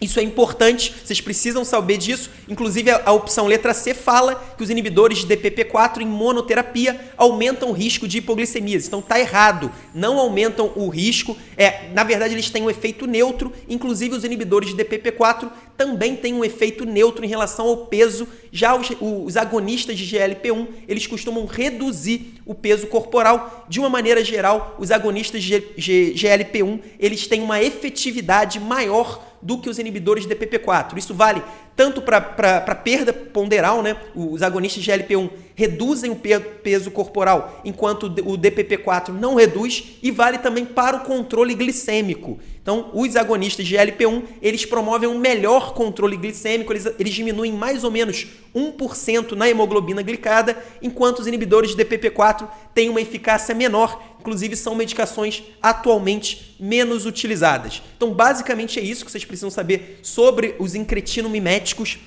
isso 0.00 0.18
é 0.18 0.22
importante, 0.22 0.94
vocês 1.04 1.20
precisam 1.20 1.64
saber 1.64 1.96
disso. 1.96 2.28
Inclusive, 2.48 2.90
a, 2.90 3.12
opção 3.12 3.46
letra 3.46 3.72
C 3.72 3.94
fala 3.94 4.34
que 4.56 4.62
os 4.62 4.68
inibidores 4.68 5.24
de 5.24 5.36
DPP-4 5.36 6.00
em 6.00 6.06
monoterapia 6.06 7.12
aumentam 7.16 7.70
o 7.70 7.72
risco 7.72 8.06
de 8.06 8.18
hipoglicemia. 8.18 8.76
Então, 8.76 8.98
está 8.98 9.18
errado. 9.18 9.70
Não 9.94 10.18
aumentam 10.18 10.72
o 10.74 10.88
risco. 10.88 11.36
É, 11.56 11.88
na 11.94 12.02
verdade, 12.02 12.34
eles 12.34 12.50
têm 12.50 12.62
um 12.62 12.70
efeito 12.70 13.06
neutro. 13.06 13.52
Inclusive, 13.68 14.16
os 14.16 14.24
inibidores 14.24 14.74
de 14.74 14.84
DPP-4 14.84 15.48
também 15.76 16.16
têm 16.16 16.34
um 16.34 16.44
efeito 16.44 16.84
neutro 16.84 17.24
em 17.24 17.28
relação 17.28 17.66
ao 17.66 17.86
peso. 17.86 18.26
Já 18.50 18.74
os, 18.74 18.88
os 19.00 19.36
agonistas 19.36 19.96
de 19.96 20.04
GLP-1, 20.04 20.68
eles 20.88 21.06
costumam 21.06 21.46
reduzir 21.46 22.34
o 22.44 22.54
peso 22.54 22.88
corporal. 22.88 23.64
De 23.68 23.78
uma 23.78 23.88
maneira 23.88 24.24
geral, 24.24 24.76
os 24.78 24.90
agonistas 24.90 25.42
de 25.42 25.62
GLP-1, 25.78 26.80
eles 26.98 27.26
têm 27.26 27.40
uma 27.40 27.62
efetividade 27.62 28.58
maior 28.58 29.33
do 29.44 29.58
que 29.58 29.68
os 29.68 29.78
inibidores 29.78 30.26
de 30.26 30.34
DPP-4. 30.34 30.96
Isso 30.96 31.14
vale 31.14 31.42
tanto 31.76 32.00
para 32.00 32.74
perda 32.74 33.12
ponderal, 33.12 33.82
né? 33.82 33.96
Os 34.14 34.42
agonistas 34.42 34.82
de 34.82 34.90
GLP-1 34.90 35.30
reduzem 35.54 36.10
o 36.10 36.16
peso 36.16 36.90
corporal, 36.90 37.60
enquanto 37.64 38.04
o 38.04 38.38
DPP-4 38.38 39.08
não 39.10 39.34
reduz, 39.34 39.98
e 40.02 40.10
vale 40.10 40.38
também 40.38 40.64
para 40.64 40.96
o 40.96 41.00
controle 41.00 41.54
glicêmico. 41.54 42.38
Então, 42.62 42.90
os 42.94 43.14
agonistas 43.14 43.66
de 43.66 43.76
GLP-1, 43.76 44.22
eles 44.40 44.64
promovem 44.64 45.08
um 45.08 45.18
melhor 45.18 45.74
controle 45.74 46.16
glicêmico, 46.16 46.72
eles, 46.72 46.86
eles 46.98 47.12
diminuem 47.12 47.52
mais 47.52 47.84
ou 47.84 47.90
menos 47.90 48.26
1% 48.54 49.32
na 49.32 49.48
hemoglobina 49.48 50.00
glicada, 50.00 50.56
enquanto 50.80 51.18
os 51.18 51.26
inibidores 51.26 51.74
de 51.74 51.84
DPP-4 51.84 52.48
têm 52.72 52.88
uma 52.88 53.00
eficácia 53.00 53.54
menor, 53.54 54.02
inclusive 54.24 54.56
são 54.56 54.74
medicações 54.74 55.42
atualmente 55.62 56.56
menos 56.58 57.04
utilizadas. 57.04 57.82
Então, 57.94 58.10
basicamente 58.10 58.80
é 58.80 58.82
isso 58.82 59.04
que 59.04 59.10
vocês 59.10 59.24
precisam 59.24 59.50
saber 59.50 60.00
sobre 60.02 60.56
os 60.58 60.74
incretinamiméticos. 60.74 61.98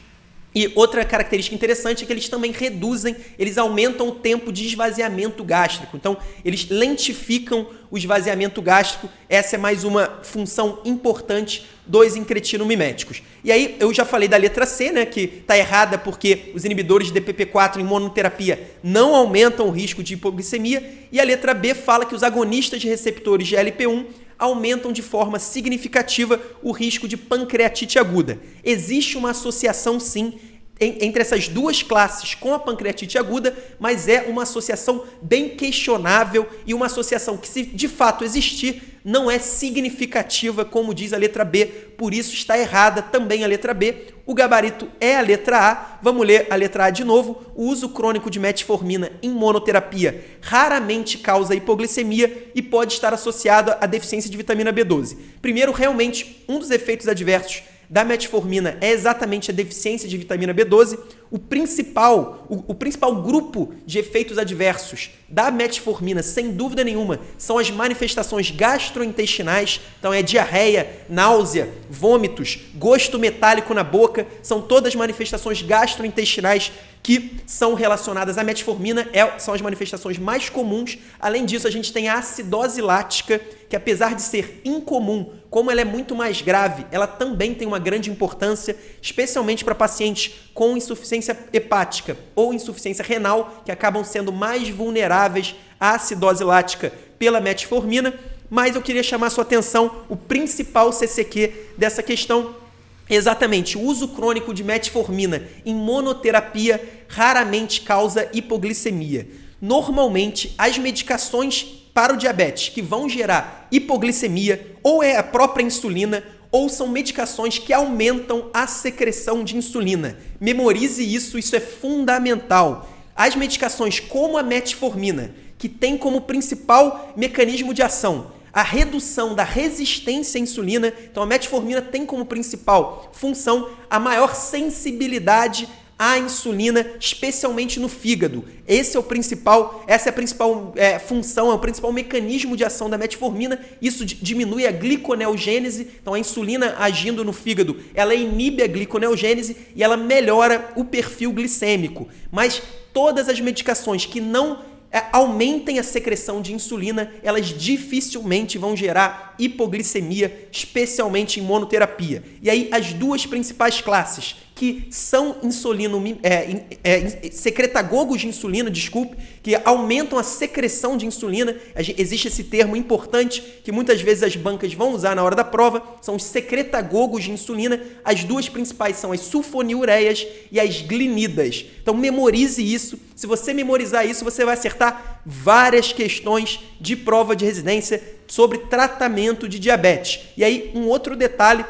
E 0.57 0.71
outra 0.73 1.05
característica 1.05 1.55
interessante 1.55 2.03
é 2.03 2.07
que 2.07 2.11
eles 2.11 2.27
também 2.27 2.51
reduzem, 2.51 3.15
eles 3.37 3.59
aumentam 3.59 4.07
o 4.07 4.15
tempo 4.15 4.51
de 4.51 4.65
esvaziamento 4.65 5.43
gástrico. 5.43 5.95
Então, 5.95 6.17
eles 6.43 6.67
lentificam 6.67 7.67
o 7.91 7.95
esvaziamento 7.95 8.59
gástrico. 8.59 9.07
Essa 9.29 9.55
é 9.55 9.59
mais 9.59 9.83
uma 9.83 10.19
função 10.23 10.79
importante 10.83 11.67
dos 11.85 12.15
incretinamiméticos. 12.15 13.21
E 13.43 13.51
aí, 13.51 13.75
eu 13.79 13.93
já 13.93 14.03
falei 14.03 14.27
da 14.27 14.35
letra 14.35 14.65
C, 14.65 14.91
né, 14.91 15.05
que 15.05 15.41
está 15.41 15.55
errada 15.55 15.95
porque 15.95 16.51
os 16.55 16.65
inibidores 16.65 17.11
de 17.11 17.21
DPP-4 17.21 17.77
em 17.77 17.83
monoterapia 17.83 18.71
não 18.81 19.13
aumentam 19.13 19.67
o 19.67 19.71
risco 19.71 20.01
de 20.01 20.15
hipoglicemia. 20.15 21.07
E 21.11 21.19
a 21.19 21.23
letra 21.23 21.53
B 21.53 21.75
fala 21.75 22.03
que 22.03 22.15
os 22.15 22.23
agonistas 22.23 22.81
de 22.81 22.87
receptores 22.87 23.47
de 23.47 23.55
LP1 23.55 24.07
aumentam 24.37 24.91
de 24.91 25.01
forma 25.01 25.39
significativa 25.39 26.39
o 26.61 26.71
risco 26.71 27.07
de 27.07 27.17
pancreatite 27.17 27.97
aguda. 27.97 28.39
Existe 28.63 29.17
uma 29.17 29.31
associação, 29.31 29.99
sim, 29.99 30.39
entre 30.79 31.21
essas 31.21 31.47
duas 31.47 31.81
classes 31.81 32.35
com 32.35 32.53
a 32.53 32.59
pancreatite 32.59 33.17
aguda, 33.17 33.55
mas 33.79 34.07
é 34.07 34.21
uma 34.27 34.43
associação 34.43 35.03
bem 35.21 35.49
questionável 35.49 36.47
e 36.65 36.73
uma 36.73 36.85
associação 36.85 37.37
que, 37.37 37.47
se 37.47 37.63
de 37.63 37.87
fato 37.87 38.23
existir, 38.23 38.99
não 39.03 39.31
é 39.31 39.39
significativa, 39.39 40.65
como 40.65 40.93
diz 40.93 41.13
a 41.13 41.17
letra 41.17 41.45
B, 41.45 41.65
por 41.97 42.13
isso 42.13 42.33
está 42.33 42.59
errada 42.59 43.01
também 43.01 43.43
a 43.43 43.47
letra 43.47 43.73
B. 43.73 44.07
O 44.25 44.33
gabarito 44.33 44.89
é 44.99 45.15
a 45.15 45.21
letra 45.21 45.57
A. 45.57 45.99
Vamos 46.01 46.27
ler 46.27 46.47
a 46.49 46.55
letra 46.57 46.85
A 46.85 46.89
de 46.89 47.05
novo. 47.05 47.41
O 47.55 47.67
uso 47.67 47.87
crônico 47.87 48.29
de 48.29 48.37
metformina 48.37 49.09
em 49.23 49.29
monoterapia 49.29 50.25
raramente 50.41 51.17
causa 51.19 51.55
hipoglicemia 51.55 52.49
e 52.53 52.61
pode 52.61 52.93
estar 52.93 53.13
associado 53.13 53.73
à 53.79 53.85
deficiência 53.85 54.29
de 54.29 54.35
vitamina 54.35 54.73
B12. 54.73 55.15
Primeiro, 55.41 55.71
realmente, 55.71 56.43
um 56.49 56.59
dos 56.59 56.69
efeitos 56.69 57.07
adversos 57.07 57.63
da 57.89 58.03
metformina 58.03 58.77
é 58.81 58.91
exatamente 58.91 59.51
a 59.51 59.53
deficiência 59.53 60.09
de 60.09 60.17
vitamina 60.17 60.53
B12. 60.53 60.99
O 61.31 61.39
principal, 61.39 62.45
o, 62.49 62.71
o, 62.71 62.75
principal 62.75 63.21
grupo 63.21 63.73
de 63.85 63.99
efeitos 63.99 64.37
adversos 64.37 65.11
da 65.27 65.51
metformina, 65.51 66.21
sem 66.23 66.51
dúvida 66.51 66.83
nenhuma, 66.83 67.19
são 67.37 67.57
as 67.57 67.69
manifestações 67.69 68.51
gastrointestinais. 68.51 69.81
Então 69.99 70.13
é 70.13 70.21
diarreia, 70.21 70.89
náusea, 71.09 71.69
vômitos, 71.89 72.59
gosto 72.75 73.17
metálico 73.17 73.73
na 73.73 73.83
boca, 73.83 74.27
são 74.41 74.61
todas 74.61 74.95
manifestações 74.95 75.61
gastrointestinais 75.61 76.71
que 77.07 77.39
são 77.45 77.73
relacionadas 77.73 78.37
à 78.37 78.43
metformina, 78.43 79.07
é, 79.13 79.39
são 79.39 79.53
as 79.53 79.61
manifestações 79.61 80.17
mais 80.17 80.49
comuns. 80.49 80.97
Além 81.17 81.45
disso, 81.45 81.65
a 81.65 81.71
gente 81.71 81.93
tem 81.93 82.09
a 82.09 82.15
acidose 82.15 82.81
lática, 82.81 83.39
que 83.69 83.77
apesar 83.77 84.13
de 84.13 84.21
ser 84.21 84.59
incomum, 84.65 85.31
como 85.49 85.71
ela 85.71 85.79
é 85.79 85.85
muito 85.85 86.13
mais 86.13 86.41
grave, 86.41 86.85
ela 86.91 87.07
também 87.07 87.53
tem 87.53 87.65
uma 87.65 87.79
grande 87.79 88.11
importância, 88.11 88.75
especialmente 89.01 89.63
para 89.63 89.73
pacientes 89.73 90.33
com 90.53 90.75
insuficiência 90.75 91.39
hepática 91.53 92.17
ou 92.35 92.53
insuficiência 92.53 93.05
renal, 93.05 93.61
que 93.63 93.71
acabam 93.71 94.03
sendo 94.03 94.33
mais 94.33 94.67
vulneráveis 94.67 95.55
à 95.79 95.91
acidose 95.95 96.43
lática 96.43 96.91
pela 97.17 97.39
metformina. 97.39 98.13
Mas 98.49 98.75
eu 98.75 98.81
queria 98.81 99.01
chamar 99.01 99.29
sua 99.29 99.43
atenção 99.43 100.03
o 100.09 100.17
principal 100.17 100.91
CCQ 100.91 101.53
dessa 101.77 102.03
questão 102.03 102.66
Exatamente, 103.09 103.77
o 103.77 103.81
uso 103.81 104.09
crônico 104.09 104.53
de 104.53 104.63
metformina 104.63 105.43
em 105.65 105.73
monoterapia 105.73 107.03
raramente 107.07 107.81
causa 107.81 108.29
hipoglicemia. 108.33 109.27
Normalmente, 109.61 110.53
as 110.57 110.77
medicações 110.77 111.65
para 111.93 112.13
o 112.13 112.17
diabetes 112.17 112.69
que 112.69 112.81
vão 112.81 113.09
gerar 113.09 113.67
hipoglicemia 113.71 114.75
ou 114.83 115.01
é 115.01 115.15
a 115.15 115.23
própria 115.23 115.63
insulina 115.63 116.23
ou 116.51 116.69
são 116.69 116.87
medicações 116.87 117.57
que 117.57 117.73
aumentam 117.73 118.49
a 118.53 118.67
secreção 118.67 119.43
de 119.43 119.57
insulina. 119.57 120.17
Memorize 120.39 121.01
isso, 121.01 121.39
isso 121.39 121.55
é 121.55 121.59
fundamental. 121.59 122.89
As 123.15 123.35
medicações 123.35 123.99
como 123.99 124.37
a 124.37 124.43
metformina, 124.43 125.33
que 125.57 125.67
tem 125.67 125.97
como 125.97 126.21
principal 126.21 127.13
mecanismo 127.15 127.73
de 127.73 127.81
ação 127.81 128.36
a 128.57 128.63
redução 128.63 129.35
da 129.35 129.43
resistência 129.43 130.39
à 130.39 130.41
insulina. 130.41 130.91
Então 131.11 131.21
a 131.21 131.27
metformina 131.27 131.79
tem 131.79 132.07
como 132.07 132.25
principal 132.25 133.11
função 133.13 133.69
a 133.87 133.99
maior 133.99 134.33
sensibilidade 134.33 135.69
à 135.99 136.17
insulina, 136.17 136.83
especialmente 136.99 137.79
no 137.79 137.87
fígado. 137.87 138.43
Esse 138.67 138.97
é 138.97 138.99
o 138.99 139.03
principal, 139.03 139.83
essa 139.85 140.09
é 140.09 140.11
a 140.11 140.13
principal 140.13 140.73
é, 140.75 140.97
função, 140.97 141.51
é 141.51 141.53
o 141.53 141.59
principal 141.59 141.93
mecanismo 141.93 142.57
de 142.57 142.65
ação 142.65 142.89
da 142.89 142.97
metformina. 142.97 143.59
Isso 143.79 144.03
diminui 144.03 144.65
a 144.65 144.71
gliconeogênese, 144.71 145.89
então 146.01 146.15
a 146.15 146.19
insulina 146.19 146.77
agindo 146.79 147.23
no 147.23 147.33
fígado, 147.33 147.77
ela 147.93 148.15
inibe 148.15 148.63
a 148.63 148.67
gliconeogênese 148.67 149.55
e 149.75 149.83
ela 149.83 149.95
melhora 149.95 150.71
o 150.75 150.83
perfil 150.83 151.31
glicêmico. 151.31 152.07
Mas 152.31 152.59
todas 152.91 153.29
as 153.29 153.39
medicações 153.39 154.07
que 154.07 154.19
não 154.19 154.76
aumentem 155.11 155.79
a 155.79 155.83
secreção 155.83 156.41
de 156.41 156.53
insulina, 156.53 157.11
elas 157.21 157.47
dificilmente 157.47 158.57
vão 158.57 158.75
gerar 158.75 159.26
hipoglicemia, 159.39 160.49
especialmente 160.51 161.39
em 161.39 161.43
monoterapia. 161.43 162.23
E 162.41 162.49
aí, 162.49 162.69
as 162.71 162.93
duas 162.93 163.25
principais 163.25 163.81
classes, 163.81 164.35
que 164.57 164.87
são 164.89 165.37
insulino, 165.43 166.03
é, 166.23 166.63
é, 166.83 167.29
secretagogos 167.31 168.19
de 168.19 168.27
insulina, 168.27 168.71
desculpe, 168.71 169.15
que 169.43 169.55
aumentam 169.63 170.17
a 170.17 170.23
secreção 170.23 170.97
de 170.97 171.05
insulina. 171.05 171.55
Existe 171.95 172.27
esse 172.27 172.43
termo 172.43 172.75
importante 172.75 173.41
que 173.63 173.71
muitas 173.71 174.01
vezes 174.01 174.23
as 174.23 174.35
bancas 174.35 174.73
vão 174.73 174.93
usar 174.93 175.15
na 175.15 175.23
hora 175.23 175.35
da 175.35 175.43
prova, 175.43 175.83
são 176.01 176.15
os 176.15 176.23
secretagogos 176.23 177.23
de 177.23 177.31
insulina. 177.31 177.79
As 178.03 178.23
duas 178.23 178.49
principais 178.49 178.97
são 178.97 179.11
as 179.11 179.21
sulfonilureias 179.21 180.25
e 180.51 180.59
as 180.59 180.81
glinidas. 180.81 181.63
Então 181.81 181.93
memorize 181.93 182.61
isso. 182.61 182.99
Se 183.15 183.27
você 183.27 183.53
memorizar 183.53 184.07
isso, 184.07 184.25
você 184.25 184.43
vai 184.43 184.55
acertar 184.55 185.16
várias 185.29 185.91
questões 185.91 186.61
de 186.79 186.95
prova 186.95 187.35
de 187.35 187.43
residência 187.43 188.01
sobre 188.25 188.59
tratamento 188.59 189.49
de 189.49 189.59
diabetes. 189.59 190.21
E 190.37 190.43
aí, 190.43 190.71
um 190.73 190.87
outro 190.87 191.17
detalhe 191.17 191.65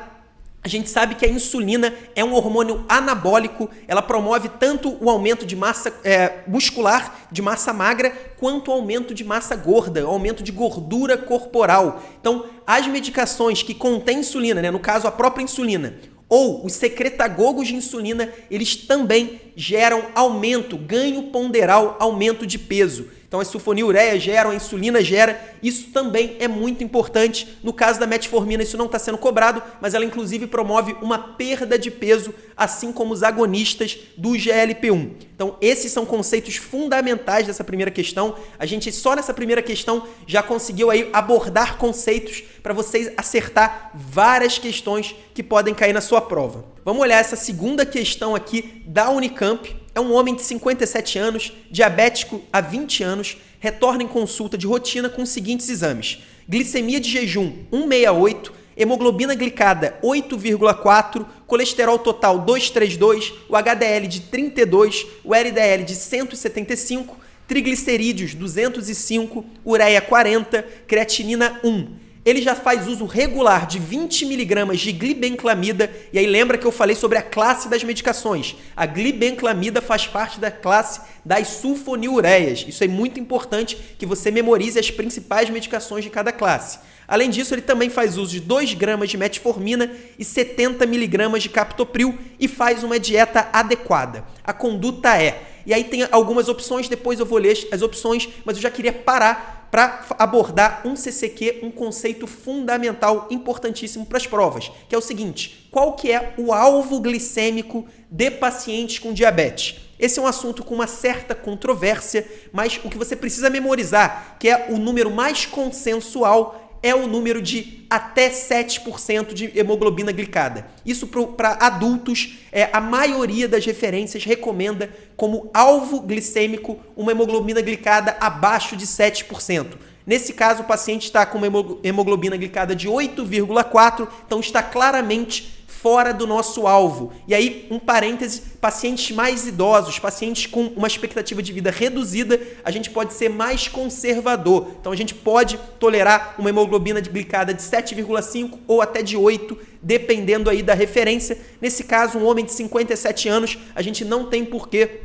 a 0.64 0.68
gente 0.70 0.90
sabe 0.90 1.16
que 1.16 1.26
a 1.26 1.30
insulina 1.30 1.94
é 2.14 2.26
um 2.26 2.34
hormônio 2.34 2.84
anabólico, 2.90 3.70
ela 3.88 4.02
promove 4.02 4.50
tanto 4.50 4.98
o 5.02 5.10
aumento 5.10 5.46
de 5.46 5.56
massa 5.56 5.94
é, 6.04 6.40
muscular, 6.46 7.30
de 7.32 7.42
massa 7.42 7.72
magra, 7.72 8.12
quanto 8.38 8.70
o 8.70 8.74
aumento 8.74 9.14
de 9.14 9.24
massa 9.24 9.56
gorda, 9.56 10.06
o 10.06 10.10
aumento 10.10 10.44
de 10.44 10.52
gordura 10.52 11.18
corporal. 11.18 12.04
Então, 12.20 12.48
as 12.66 12.86
medicações 12.86 13.64
que 13.64 13.74
contêm 13.74 14.20
insulina, 14.20 14.62
né, 14.62 14.70
no 14.70 14.80
caso 14.80 15.08
a 15.08 15.12
própria 15.12 15.44
insulina, 15.44 15.96
ou 16.28 16.66
os 16.66 16.74
secretagogos 16.74 17.70
de 17.70 17.76
insulina, 17.76 18.30
eles 18.52 18.76
também 18.76 19.40
geram 19.56 20.04
aumento, 20.14 20.78
ganho 20.78 21.24
ponderal, 21.32 21.96
aumento 21.98 22.46
de 22.46 22.60
peso. 22.60 23.08
Então 23.28 23.42
a 23.42 23.46
sulfonilureia 23.46 24.18
gera, 24.18 24.50
a 24.50 24.56
insulina 24.56 25.04
gera. 25.04 25.56
Isso 25.62 25.92
também 25.92 26.38
é 26.40 26.48
muito 26.48 26.82
importante. 26.82 27.58
No 27.62 27.74
caso 27.74 28.00
da 28.00 28.08
metformina, 28.08 28.64
isso 28.64 28.78
não 28.78 28.86
está 28.86 28.98
sendo 28.98 29.18
cobrado, 29.18 29.62
mas 29.82 29.94
ela 29.94 30.06
inclusive 30.06 30.48
promove 30.48 30.96
uma 31.02 31.20
perda 31.20 31.78
de 31.78 31.92
peso, 31.92 32.34
assim 32.56 32.94
como 32.94 33.14
os 33.14 33.24
agonistas 33.24 33.98
do 34.16 34.30
GLP-1. 34.30 35.12
Então 35.36 35.58
esses 35.60 35.92
são 35.92 36.06
conceitos 36.06 36.56
fundamentais 36.56 37.46
dessa 37.46 37.66
primeira 37.66 37.92
questão. 37.92 38.36
A 38.58 38.66
gente 38.66 38.92
só 38.94 39.14
nessa 39.14 39.34
primeira 39.34 39.62
questão 39.62 40.08
já 40.26 40.42
conseguiu 40.42 40.90
aí 40.90 41.10
abordar 41.12 41.78
conceitos 41.78 42.42
para 42.64 42.74
vocês 42.74 43.12
acertar 43.18 43.92
várias 43.94 44.58
questões 44.58 45.14
que 45.34 45.44
podem 45.44 45.74
cair 45.74 45.92
na 45.92 46.02
sua 46.02 46.22
prova. 46.22 46.64
Vamos 46.86 47.02
olhar 47.02 47.20
essa 47.20 47.36
segunda 47.36 47.86
questão 47.86 48.34
aqui 48.34 48.82
da 48.86 49.10
Unicamp 49.10 49.76
é 49.98 50.00
um 50.00 50.14
homem 50.14 50.36
de 50.36 50.44
57 50.44 51.18
anos, 51.18 51.52
diabético 51.72 52.44
há 52.54 52.62
20 52.62 53.04
anos, 53.04 53.38
retorna 53.60 54.04
em 54.04 54.08
consulta 54.08 54.56
de 54.56 54.68
rotina 54.68 55.10
com 55.10 55.24
os 55.24 55.30
seguintes 55.30 55.68
exames: 55.70 56.20
glicemia 56.48 57.00
de 57.00 57.10
jejum 57.10 57.52
168, 57.72 58.54
hemoglobina 58.78 59.34
glicada 59.34 59.98
8,4, 60.04 61.26
colesterol 61.48 61.98
total 61.98 62.38
232, 62.38 63.34
o 63.50 63.58
HDL 63.58 64.08
de 64.08 64.22
32, 64.22 65.08
o 65.24 65.34
LDL 65.34 65.84
de 65.84 65.96
175, 65.96 67.18
triglicerídeos 67.48 68.36
205, 68.36 69.44
ureia 69.66 70.00
40, 70.00 70.64
creatinina 70.86 71.60
1 71.64 72.07
ele 72.28 72.42
já 72.42 72.54
faz 72.54 72.90
uso 72.90 73.06
regular 73.06 73.66
de 73.66 73.80
20 73.80 74.26
miligramas 74.26 74.82
de 74.82 74.92
glibenclamida, 74.92 75.90
e 76.12 76.20
aí 76.20 76.28
lembra 76.28 76.58
que 76.58 76.68
eu 76.68 76.74
falei 76.74 76.94
sobre 76.94 77.18
a 77.18 77.22
classe 77.22 77.70
das 77.70 77.86
medicações. 77.86 78.58
A 78.76 78.86
glibenclamida 78.86 79.82
faz 79.82 80.08
parte 80.08 80.38
da 80.38 80.52
classe 80.52 81.00
das 81.24 81.48
sulfonilureias. 81.48 82.66
Isso 82.68 82.84
é 82.84 82.88
muito 82.88 83.18
importante 83.18 83.78
que 83.98 84.06
você 84.06 84.30
memorize 84.30 84.78
as 84.78 84.92
principais 84.92 85.50
medicações 85.50 86.04
de 86.04 86.10
cada 86.10 86.34
classe. 86.34 86.80
Além 87.08 87.30
disso, 87.30 87.54
ele 87.54 87.62
também 87.62 87.90
faz 87.90 88.18
uso 88.18 88.32
de 88.32 88.42
2 88.42 88.74
gramas 88.74 89.10
de 89.10 89.18
metformina 89.18 89.90
e 90.20 90.26
70 90.26 90.86
miligramas 90.86 91.42
de 91.42 91.48
captopril 91.48 92.20
e 92.38 92.50
faz 92.50 92.84
uma 92.84 93.00
dieta 93.00 93.48
adequada. 93.54 94.26
A 94.44 94.52
conduta 94.52 95.16
é. 95.16 95.44
E 95.66 95.74
aí 95.74 95.86
tem 95.86 96.06
algumas 96.12 96.50
opções, 96.50 96.90
depois 96.90 97.22
eu 97.22 97.26
vou 97.26 97.38
ler 97.38 97.70
as 97.72 97.82
opções, 97.82 98.28
mas 98.44 98.58
eu 98.58 98.62
já 98.62 98.70
queria 98.70 98.92
parar 98.92 99.57
para 99.72 100.06
abordar 100.18 100.82
um 100.86 100.96
CCQ, 100.96 101.60
um 101.64 101.72
conceito 101.72 102.26
fundamental 102.26 103.28
importantíssimo 103.30 104.06
para 104.06 104.18
as 104.18 104.28
provas, 104.28 104.72
que 104.88 104.96
é 104.96 104.98
o 104.98 105.02
seguinte: 105.02 105.68
qual 105.72 105.94
que 105.94 106.12
é 106.12 106.34
o 106.38 106.54
alvo 106.54 107.00
glicêmico 107.00 107.86
de 108.10 108.32
pacientes 108.32 109.00
com 109.00 109.14
diabetes? 109.14 109.82
Esse 110.00 110.20
é 110.20 110.22
um 110.22 110.28
assunto 110.28 110.64
com 110.64 110.76
uma 110.76 110.86
certa 110.86 111.34
controvérsia, 111.34 112.28
mas 112.54 112.80
o 112.84 112.90
que 112.90 112.98
você 112.98 113.16
precisa 113.16 113.50
memorizar, 113.50 114.38
que 114.40 114.48
é 114.48 114.68
o 114.70 114.78
número 114.78 115.10
mais 115.10 115.46
consensual 115.46 116.67
é 116.88 116.96
o 116.96 117.06
número 117.06 117.42
de 117.42 117.86
até 117.90 118.30
7% 118.30 119.34
de 119.34 119.52
hemoglobina 119.58 120.12
glicada. 120.12 120.68
Isso 120.86 121.08
para 121.08 121.58
adultos, 121.60 122.38
é, 122.52 122.70
a 122.72 122.80
maioria 122.80 123.48
das 123.48 123.66
referências 123.66 124.24
recomenda 124.24 124.90
como 125.16 125.50
alvo 125.54 126.00
glicêmico 126.02 126.80
uma 126.96 127.12
hemoglobina 127.12 127.62
glicada 127.62 128.16
abaixo 128.20 128.78
de 128.78 128.86
7%. 128.86 129.78
Nesse 130.06 130.32
caso, 130.32 130.64
o 130.64 130.66
paciente 130.66 131.04
está 131.04 131.26
com 131.26 131.38
uma 131.38 131.48
hemoglobina 131.84 132.38
glicada 132.38 132.74
de 132.74 132.88
8,4, 132.88 134.08
então 134.26 134.40
está 134.40 134.64
claramente 134.64 135.57
fora 135.82 136.12
do 136.12 136.26
nosso 136.26 136.66
alvo. 136.66 137.12
E 137.28 137.36
aí, 137.36 137.68
um 137.70 137.78
parêntese, 137.78 138.42
pacientes 138.60 139.16
mais 139.16 139.46
idosos, 139.46 140.00
pacientes 140.00 140.48
com 140.48 140.66
uma 140.76 140.88
expectativa 140.88 141.42
de 141.42 141.54
vida 141.54 141.70
reduzida, 141.70 142.40
a 142.64 142.72
gente 142.72 142.90
pode 142.90 143.14
ser 143.14 143.30
mais 143.30 143.68
conservador. 143.68 144.72
Então 144.80 144.92
a 144.92 144.96
gente 144.96 145.14
pode 145.14 145.60
tolerar 145.80 146.36
uma 146.38 146.50
hemoglobina 146.50 147.00
glicada 147.00 147.54
de 147.54 147.62
7,5 147.62 148.60
ou 148.68 148.82
até 148.82 149.02
de 149.04 149.16
8, 149.16 149.58
dependendo 149.82 150.50
aí 150.50 150.64
da 150.64 150.74
referência. 150.74 151.38
Nesse 151.62 151.84
caso, 151.84 152.18
um 152.18 152.26
homem 152.26 152.44
de 152.44 152.54
57 152.54 153.30
anos, 153.30 153.58
a 153.76 153.82
gente 153.82 154.04
não 154.04 154.26
tem 154.26 154.44
porquê 154.44 155.02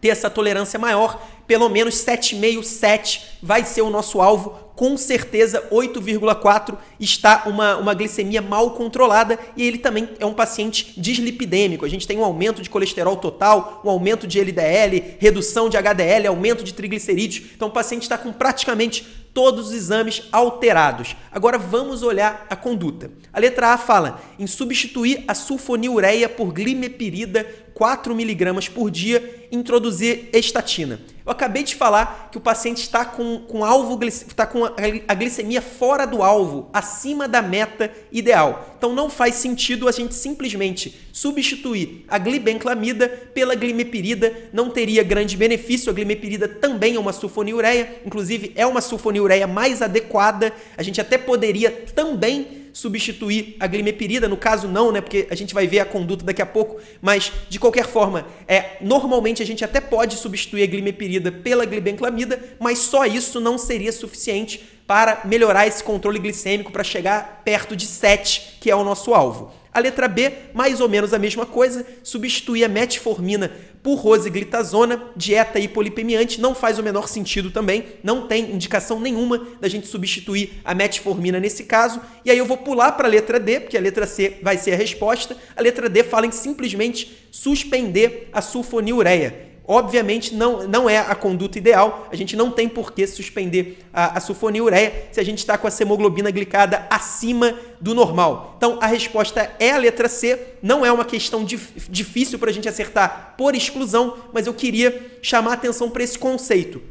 ter 0.00 0.08
essa 0.08 0.28
tolerância 0.28 0.78
maior, 0.78 1.24
pelo 1.52 1.68
menos 1.68 1.96
7,5, 1.96 2.62
7 2.62 3.22
vai 3.42 3.62
ser 3.62 3.82
o 3.82 3.90
nosso 3.90 4.22
alvo. 4.22 4.72
Com 4.74 4.96
certeza, 4.96 5.62
8,4 5.70 6.78
está 6.98 7.42
uma, 7.44 7.76
uma 7.76 7.92
glicemia 7.92 8.40
mal 8.40 8.70
controlada 8.70 9.38
e 9.54 9.62
ele 9.62 9.76
também 9.76 10.08
é 10.18 10.24
um 10.24 10.32
paciente 10.32 10.98
dislipidêmico. 10.98 11.84
A 11.84 11.88
gente 11.90 12.06
tem 12.06 12.16
um 12.16 12.24
aumento 12.24 12.62
de 12.62 12.70
colesterol 12.70 13.18
total, 13.18 13.82
um 13.84 13.90
aumento 13.90 14.26
de 14.26 14.40
LDL, 14.40 15.16
redução 15.18 15.68
de 15.68 15.76
HDL, 15.76 16.26
aumento 16.26 16.64
de 16.64 16.72
triglicerídeos. 16.72 17.50
Então, 17.54 17.68
o 17.68 17.70
paciente 17.70 18.04
está 18.04 18.16
com 18.16 18.32
praticamente 18.32 19.06
todos 19.34 19.68
os 19.68 19.72
exames 19.74 20.22
alterados. 20.32 21.14
Agora 21.30 21.58
vamos 21.58 22.02
olhar 22.02 22.46
a 22.48 22.56
conduta. 22.56 23.10
A 23.30 23.38
letra 23.38 23.74
A 23.74 23.78
fala 23.78 24.22
em 24.38 24.46
substituir 24.46 25.22
a 25.28 25.34
sulfonilureia 25.34 26.30
por 26.30 26.50
glimepirida 26.50 27.46
4mg 27.74 28.70
por 28.70 28.90
dia, 28.90 29.48
introduzir 29.50 30.28
estatina. 30.32 31.00
Eu 31.24 31.30
acabei 31.30 31.62
de 31.62 31.76
falar 31.76 32.28
que 32.30 32.38
o 32.38 32.40
paciente 32.40 32.82
está 32.82 33.04
com, 33.04 33.40
com 33.40 33.64
alvo 33.64 33.98
está 34.04 34.44
com 34.44 34.64
a 34.64 35.14
glicemia 35.14 35.62
fora 35.62 36.04
do 36.04 36.22
alvo, 36.22 36.68
acima 36.72 37.28
da 37.28 37.40
meta 37.40 37.92
ideal. 38.10 38.74
Então 38.76 38.92
não 38.92 39.08
faz 39.08 39.36
sentido 39.36 39.88
a 39.88 39.92
gente 39.92 40.14
simplesmente 40.14 40.98
substituir 41.12 42.04
a 42.08 42.18
glibenclamida 42.18 43.08
pela 43.08 43.54
glimepirida, 43.54 44.34
não 44.52 44.70
teria 44.70 45.04
grande 45.04 45.36
benefício. 45.36 45.90
A 45.90 45.94
glimepirida 45.94 46.48
também 46.48 46.96
é 46.96 46.98
uma 46.98 47.12
sulfonilureia, 47.12 48.00
inclusive 48.04 48.52
é 48.56 48.66
uma 48.66 48.80
sulfonilureia 48.80 49.46
mais 49.46 49.80
adequada. 49.80 50.52
A 50.76 50.82
gente 50.82 51.00
até 51.00 51.16
poderia 51.16 51.70
também 51.94 52.61
substituir 52.72 53.56
a 53.60 53.66
glimepirida, 53.66 54.28
no 54.28 54.36
caso 54.36 54.66
não, 54.66 54.90
né, 54.90 55.00
porque 55.00 55.26
a 55.30 55.34
gente 55.34 55.52
vai 55.52 55.66
ver 55.66 55.80
a 55.80 55.84
conduta 55.84 56.24
daqui 56.24 56.40
a 56.40 56.46
pouco, 56.46 56.80
mas 57.00 57.30
de 57.48 57.58
qualquer 57.58 57.86
forma, 57.86 58.26
é, 58.48 58.76
normalmente 58.80 59.42
a 59.42 59.46
gente 59.46 59.64
até 59.64 59.80
pode 59.80 60.16
substituir 60.16 60.62
a 60.62 60.66
glimepirida 60.66 61.30
pela 61.30 61.64
glibenclamida, 61.64 62.40
mas 62.58 62.78
só 62.78 63.04
isso 63.04 63.40
não 63.40 63.58
seria 63.58 63.92
suficiente 63.92 64.64
para 64.86 65.22
melhorar 65.24 65.66
esse 65.66 65.82
controle 65.82 66.18
glicêmico 66.18 66.72
para 66.72 66.82
chegar 66.82 67.42
perto 67.44 67.76
de 67.76 67.86
7, 67.86 68.58
que 68.60 68.70
é 68.70 68.76
o 68.76 68.84
nosso 68.84 69.14
alvo. 69.14 69.52
A 69.74 69.80
letra 69.80 70.06
B, 70.06 70.30
mais 70.52 70.80
ou 70.80 70.88
menos 70.88 71.14
a 71.14 71.18
mesma 71.18 71.46
coisa, 71.46 71.86
substituir 72.02 72.62
a 72.64 72.68
metformina 72.68 73.50
por 73.82 73.94
rosiglitazona, 73.94 75.02
dieta 75.16 75.58
hipolipemiante, 75.58 76.40
não 76.40 76.54
faz 76.54 76.78
o 76.78 76.82
menor 76.82 77.08
sentido 77.08 77.50
também, 77.50 77.86
não 78.02 78.26
tem 78.26 78.52
indicação 78.52 79.00
nenhuma 79.00 79.46
da 79.60 79.68
gente 79.68 79.86
substituir 79.86 80.60
a 80.64 80.74
metformina 80.74 81.40
nesse 81.40 81.64
caso. 81.64 82.00
E 82.24 82.30
aí 82.30 82.36
eu 82.36 82.46
vou 82.46 82.58
pular 82.58 82.92
para 82.92 83.08
a 83.08 83.10
letra 83.10 83.40
D, 83.40 83.60
porque 83.60 83.76
a 83.76 83.80
letra 83.80 84.06
C 84.06 84.38
vai 84.42 84.58
ser 84.58 84.72
a 84.72 84.76
resposta. 84.76 85.36
A 85.56 85.62
letra 85.62 85.88
D 85.88 86.04
fala 86.04 86.26
em 86.26 86.32
simplesmente 86.32 87.26
suspender 87.30 88.28
a 88.32 88.42
sulfonilureia. 88.42 89.51
Obviamente 89.66 90.34
não, 90.34 90.66
não 90.66 90.90
é 90.90 90.98
a 90.98 91.14
conduta 91.14 91.56
ideal, 91.56 92.08
a 92.10 92.16
gente 92.16 92.34
não 92.34 92.50
tem 92.50 92.68
por 92.68 92.92
que 92.92 93.06
suspender 93.06 93.78
a, 93.92 94.18
a 94.18 94.20
sulfonilureia 94.20 95.08
se 95.12 95.20
a 95.20 95.24
gente 95.24 95.38
está 95.38 95.56
com 95.56 95.68
a 95.68 95.70
hemoglobina 95.80 96.30
glicada 96.30 96.86
acima 96.90 97.54
do 97.80 97.94
normal. 97.94 98.54
Então 98.56 98.78
a 98.80 98.86
resposta 98.86 99.50
é 99.60 99.70
a 99.70 99.76
letra 99.76 100.08
C, 100.08 100.38
não 100.60 100.84
é 100.84 100.90
uma 100.90 101.04
questão 101.04 101.44
dif 101.44 101.72
difícil 101.88 102.38
para 102.38 102.50
a 102.50 102.52
gente 102.52 102.68
acertar 102.68 103.34
por 103.38 103.54
exclusão, 103.54 104.16
mas 104.32 104.46
eu 104.46 104.54
queria 104.54 105.12
chamar 105.22 105.52
atenção 105.52 105.88
para 105.88 106.02
esse 106.02 106.18
conceito. 106.18 106.82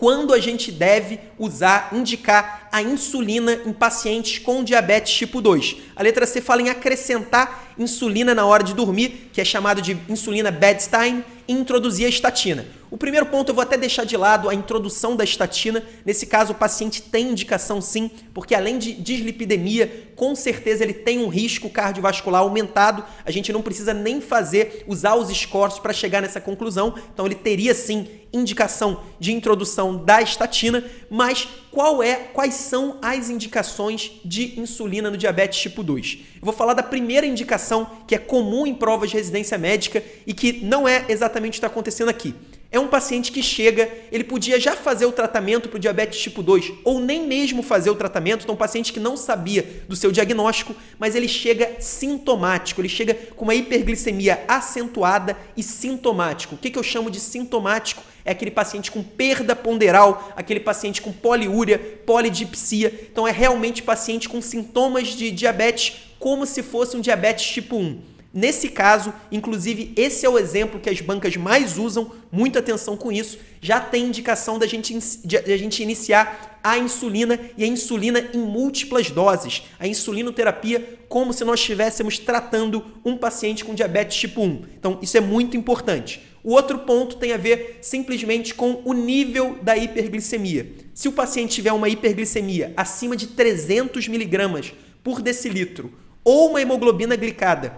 Quando 0.00 0.32
a 0.32 0.38
gente 0.38 0.72
deve 0.72 1.20
usar, 1.38 1.90
indicar 1.92 2.70
a 2.72 2.80
insulina 2.80 3.60
em 3.66 3.72
pacientes 3.74 4.38
com 4.38 4.64
diabetes 4.64 5.12
tipo 5.12 5.42
2? 5.42 5.76
A 5.94 6.02
letra 6.02 6.24
C 6.24 6.40
fala 6.40 6.62
em 6.62 6.70
acrescentar 6.70 7.74
insulina 7.78 8.34
na 8.34 8.46
hora 8.46 8.64
de 8.64 8.72
dormir, 8.72 9.28
que 9.30 9.42
é 9.42 9.44
chamado 9.44 9.82
de 9.82 9.94
insulina 10.08 10.50
bedtime, 10.50 11.22
e 11.46 11.52
introduzir 11.52 12.06
a 12.06 12.08
estatina. 12.08 12.64
O 12.90 12.96
primeiro 12.96 13.26
ponto 13.26 13.50
eu 13.50 13.54
vou 13.54 13.60
até 13.60 13.76
deixar 13.76 14.04
de 14.04 14.16
lado 14.16 14.48
a 14.48 14.54
introdução 14.54 15.14
da 15.14 15.22
estatina. 15.22 15.82
Nesse 16.04 16.24
caso, 16.24 16.52
o 16.52 16.56
paciente 16.56 17.02
tem 17.02 17.28
indicação 17.28 17.80
sim, 17.82 18.10
porque 18.32 18.54
além 18.54 18.78
de 18.78 18.94
dislipidemia, 18.94 20.12
com 20.16 20.34
certeza 20.34 20.82
ele 20.82 20.94
tem 20.94 21.18
um 21.18 21.28
risco 21.28 21.68
cardiovascular 21.68 22.40
aumentado. 22.40 23.04
A 23.24 23.30
gente 23.30 23.52
não 23.52 23.60
precisa 23.60 23.92
nem 23.92 24.20
fazer, 24.20 24.82
usar 24.86 25.14
os 25.16 25.28
scores 25.28 25.78
para 25.78 25.92
chegar 25.92 26.22
nessa 26.22 26.40
conclusão. 26.40 26.94
Então 27.12 27.26
ele 27.26 27.34
teria 27.34 27.74
sim 27.74 28.08
indicação 28.32 29.02
de 29.18 29.32
introdução 29.32 29.96
da 29.96 30.22
estatina, 30.22 30.84
mas 31.10 31.48
qual 31.70 32.02
é, 32.02 32.14
quais 32.14 32.54
são 32.54 32.98
as 33.02 33.30
indicações 33.30 34.12
de 34.24 34.58
insulina 34.58 35.10
no 35.10 35.16
diabetes 35.16 35.60
tipo 35.60 35.82
2? 35.82 36.18
Eu 36.36 36.44
vou 36.46 36.54
falar 36.54 36.74
da 36.74 36.82
primeira 36.82 37.26
indicação 37.26 37.88
que 38.06 38.14
é 38.14 38.18
comum 38.18 38.66
em 38.66 38.74
provas 38.74 39.10
de 39.10 39.16
residência 39.16 39.58
médica 39.58 40.02
e 40.26 40.32
que 40.32 40.64
não 40.64 40.88
é 40.88 41.04
exatamente 41.08 41.50
o 41.50 41.52
que 41.52 41.58
está 41.58 41.66
acontecendo 41.66 42.08
aqui 42.08 42.34
É 42.72 42.78
um 42.78 42.88
paciente 42.88 43.30
que 43.30 43.42
chega, 43.42 43.88
ele 44.10 44.24
podia 44.24 44.58
já 44.58 44.74
fazer 44.74 45.04
o 45.04 45.12
tratamento 45.12 45.68
para 45.68 45.76
o 45.76 45.80
diabetes 45.80 46.20
tipo 46.20 46.42
2 46.42 46.72
ou 46.84 47.00
nem 47.00 47.26
mesmo 47.26 47.62
fazer 47.62 47.90
o 47.90 47.94
tratamento. 47.94 48.42
Então, 48.42 48.54
um 48.54 48.58
paciente 48.58 48.92
que 48.92 49.00
não 49.00 49.16
sabia 49.16 49.84
do 49.88 49.96
seu 49.96 50.10
diagnóstico, 50.10 50.74
mas 50.98 51.14
ele 51.14 51.28
chega 51.28 51.76
sintomático, 51.80 52.80
ele 52.80 52.88
chega 52.88 53.14
com 53.14 53.44
uma 53.44 53.54
hiperglicemia 53.54 54.44
acentuada 54.48 55.36
e 55.56 55.62
sintomático. 55.62 56.54
O 56.54 56.58
que, 56.58 56.70
que 56.70 56.78
eu 56.78 56.82
chamo 56.82 57.10
de 57.10 57.20
sintomático? 57.20 58.02
É 58.24 58.32
aquele 58.32 58.50
paciente 58.50 58.90
com 58.90 59.02
perda 59.02 59.56
ponderal, 59.56 60.32
aquele 60.36 60.60
paciente 60.60 61.00
com 61.00 61.12
poliúria, 61.12 61.78
polidipsia. 61.78 63.08
Então, 63.10 63.26
é 63.26 63.32
realmente 63.32 63.82
paciente 63.82 64.28
com 64.28 64.40
sintomas 64.40 65.08
de 65.08 65.30
diabetes 65.30 66.10
como 66.18 66.44
se 66.46 66.62
fosse 66.62 66.96
um 66.96 67.00
diabetes 67.00 67.46
tipo 67.46 67.76
1. 67.76 68.10
Nesse 68.32 68.68
caso, 68.68 69.12
inclusive, 69.32 69.92
esse 69.96 70.24
é 70.24 70.28
o 70.28 70.38
exemplo 70.38 70.78
que 70.78 70.88
as 70.88 71.00
bancas 71.00 71.36
mais 71.36 71.78
usam, 71.78 72.12
muita 72.30 72.60
atenção 72.60 72.96
com 72.96 73.10
isso. 73.10 73.38
Já 73.60 73.80
tem 73.80 74.04
indicação 74.04 74.56
da 74.56 74.68
gente, 74.68 74.96
de 75.24 75.36
a 75.36 75.56
gente 75.56 75.82
iniciar 75.82 76.60
a 76.62 76.78
insulina 76.78 77.40
e 77.56 77.64
a 77.64 77.66
insulina 77.66 78.24
em 78.32 78.38
múltiplas 78.38 79.10
doses. 79.10 79.62
A 79.80 79.86
insulinoterapia, 79.88 81.00
como 81.08 81.32
se 81.32 81.44
nós 81.44 81.58
estivéssemos 81.58 82.20
tratando 82.20 82.84
um 83.04 83.16
paciente 83.16 83.64
com 83.64 83.74
diabetes 83.74 84.20
tipo 84.20 84.42
1. 84.42 84.62
Então, 84.78 84.98
isso 85.02 85.16
é 85.16 85.20
muito 85.20 85.56
importante. 85.56 86.29
O 86.42 86.52
outro 86.52 86.78
ponto 86.80 87.16
tem 87.16 87.32
a 87.32 87.36
ver 87.36 87.78
simplesmente 87.82 88.54
com 88.54 88.80
o 88.84 88.92
nível 88.92 89.58
da 89.62 89.76
hiperglicemia. 89.76 90.72
Se 90.94 91.08
o 91.08 91.12
paciente 91.12 91.54
tiver 91.54 91.72
uma 91.72 91.88
hiperglicemia 91.88 92.72
acima 92.76 93.16
de 93.16 93.28
300 93.28 94.08
miligramas 94.08 94.72
por 95.02 95.20
decilitro 95.20 95.92
ou 96.24 96.50
uma 96.50 96.60
hemoglobina 96.62 97.16
glicada 97.16 97.76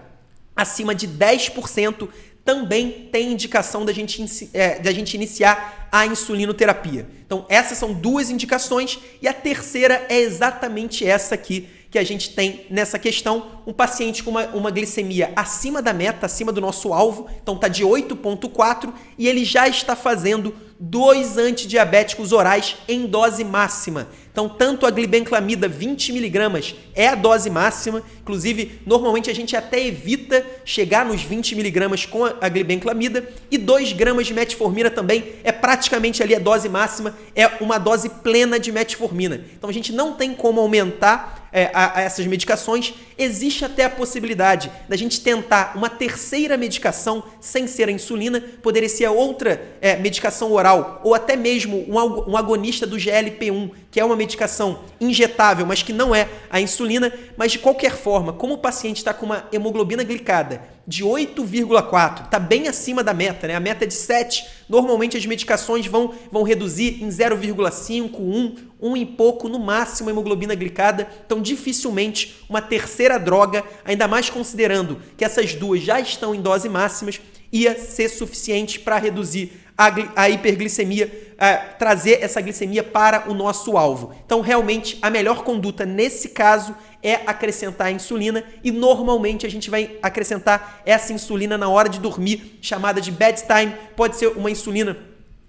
acima 0.55 0.95
de 0.95 1.09
10%, 1.09 2.09
também 2.45 3.09
tem 3.11 3.33
indicação 3.33 3.85
da 3.85 3.93
gente, 3.93 4.51
é, 4.53 4.79
da 4.79 4.93
gente 4.93 5.15
iniciar 5.15 5.89
a 5.91 6.07
insulinoterapia. 6.07 7.07
Então, 7.25 7.47
essas 7.49 7.79
são 7.79 7.93
duas 7.93 8.31
indicações, 8.31 8.99
e 9.21 9.29
a 9.29 9.33
terceira 9.33 10.07
é 10.09 10.19
exatamente 10.19 11.07
essa 11.07 11.35
aqui 11.35 11.69
que 11.93 11.99
a 11.99 12.05
gente 12.05 12.31
tem 12.31 12.67
nessa 12.71 12.99
questão. 12.99 13.61
Um 13.67 13.73
paciente 13.73 14.25
com 14.25 14.31
uma, 14.31 14.47
uma 14.47 14.71
glicemia 14.71 15.31
acima 15.37 15.83
da 15.83 15.93
meta, 15.93 16.25
acima 16.25 16.51
do 16.51 16.59
nosso 16.59 16.95
alvo, 16.95 17.29
então 17.43 17.55
está 17.55 17.69
de 17.69 17.85
8,4 17.85 18.91
e 19.19 19.29
ele 19.29 19.45
já 19.45 19.69
está 19.69 19.95
fazendo 19.95 20.55
dois 20.81 21.37
antidiabéticos 21.37 22.33
orais 22.33 22.79
em 22.89 23.07
dose 23.07 23.45
máxima. 23.45 24.09
Então, 24.33 24.49
tanto 24.49 24.87
a 24.87 24.91
glibenclamida 24.91 25.69
20mg 25.69 26.75
é 26.95 27.09
a 27.09 27.15
dose 27.15 27.51
máxima, 27.51 28.03
inclusive, 28.23 28.81
normalmente 28.87 29.31
a 29.31 29.35
gente 29.35 29.55
até 29.55 29.87
evita 29.87 30.45
chegar 30.65 31.05
nos 31.05 31.23
20mg 31.23 32.09
com 32.09 32.25
a 32.25 32.49
glibenclamida, 32.49 33.29
e 33.51 33.59
2 33.59 33.93
gramas 33.93 34.27
de 34.27 34.33
metformina 34.33 34.91
também 34.91 35.35
é 35.45 35.53
praticamente 35.53 36.23
ali 36.23 36.35
a 36.35 36.39
dose 36.39 36.67
máxima, 36.67 37.15
é 37.37 37.47
uma 37.61 37.77
dose 37.77 38.09
plena 38.09 38.59
de 38.59 38.73
metformina. 38.73 39.45
Então, 39.55 39.69
a 39.69 39.73
gente 39.73 39.93
não 39.93 40.15
tem 40.15 40.33
como 40.33 40.61
aumentar 40.61 41.43
é, 41.53 41.71
a, 41.75 41.99
a 41.99 42.01
essas 42.01 42.27
medicações, 42.27 42.95
existe 43.19 43.65
até 43.65 43.85
a 43.85 43.91
possibilidade 43.91 44.73
da 44.89 44.97
gente 44.97 45.21
tentar 45.21 45.77
uma 45.77 45.91
terceira 45.91 46.57
medicação 46.57 47.23
sem 47.41 47.67
ser 47.67 47.89
a 47.89 47.93
insulina, 47.93 48.43
poderia 48.63 48.89
ser 48.89 49.07
outra 49.09 49.63
é, 49.81 49.95
medicação 49.97 50.51
oral, 50.53 51.03
ou 51.05 51.15
até 51.15 51.37
mesmo 51.37 51.85
um, 51.87 52.31
um 52.31 52.37
agonista 52.37 52.87
do 52.87 52.97
GLP-1, 52.97 53.71
que 53.93 54.01
é 54.01 54.05
uma 54.05 54.17
medicação 54.17 54.81
injetável, 54.99 55.67
mas 55.67 55.83
que 55.83 55.93
não 55.93 56.15
é 56.15 56.27
a 56.49 56.59
insulina. 56.59 57.13
Mas 57.37 57.53
de 57.53 57.59
qualquer 57.59 57.95
forma, 57.95 58.33
como 58.33 58.55
o 58.55 58.59
paciente 58.59 58.97
está 58.97 59.13
com 59.13 59.27
uma 59.27 59.47
hemoglobina 59.53 60.03
glicada 60.03 60.63
de 60.87 61.05
8,4, 61.05 62.25
está 62.25 62.39
bem 62.39 62.69
acima 62.69 63.05
da 63.05 63.13
meta, 63.13 63.47
né? 63.47 63.55
A 63.55 63.61
meta 63.61 63.85
é 63.85 63.87
de 63.87 63.93
7. 63.93 64.47
Normalmente 64.67 65.19
as 65.19 65.27
medicações 65.27 65.87
vão, 65.87 66.15
vão 66.33 66.43
reduzir 66.43 67.05
em 67.05 67.09
0,5, 67.11 68.19
1, 68.19 68.57
1 68.81 68.97
e 68.97 69.05
pouco, 69.05 69.47
no 69.47 69.59
máximo 69.59 70.09
a 70.09 70.13
hemoglobina 70.13 70.55
glicada. 70.55 71.07
Então, 71.27 71.43
dificilmente 71.43 72.43
uma 72.49 72.63
terceira 72.63 73.19
droga, 73.19 73.63
ainda 73.85 74.09
mais 74.09 74.31
considerando 74.31 75.03
que 75.19 75.25
essas 75.25 75.55
duas 75.55 75.83
já 75.83 76.01
estão 76.01 76.35
em 76.35 76.41
dose 76.41 76.67
máximas, 76.67 77.21
ia 77.53 77.79
ser 77.79 78.09
suficiente 78.09 78.81
para 78.81 78.97
reduzir 78.97 79.61
a, 79.77 80.23
a 80.23 80.31
hiperglicemia, 80.31 81.32
a 81.43 81.57
trazer 81.57 82.23
essa 82.23 82.41
glicemia 82.41 82.85
para 82.85 83.29
o 83.29 83.35
nosso 83.35 83.77
alvo. 83.77 84.15
Então, 84.25 84.41
realmente, 84.41 84.97
a 85.03 85.11
melhor 85.11 85.43
conduta 85.43 85.85
nesse 85.85 86.29
caso 86.29 86.73
é 87.03 87.15
acrescentar 87.27 87.89
a 87.89 87.91
insulina 87.91 88.45
e 88.63 88.71
normalmente 88.71 89.45
a 89.45 89.51
gente 89.51 89.69
vai 89.69 89.99
acrescentar 90.01 90.81
essa 90.87 91.13
insulina 91.13 91.59
na 91.59 91.69
hora 91.69 91.89
de 91.89 91.99
dormir, 91.99 92.61
chamada 92.63 93.01
de 93.01 93.11
bedtime. 93.11 93.75
Pode 93.97 94.15
ser 94.15 94.29
uma 94.29 94.53
insulina 94.53 94.97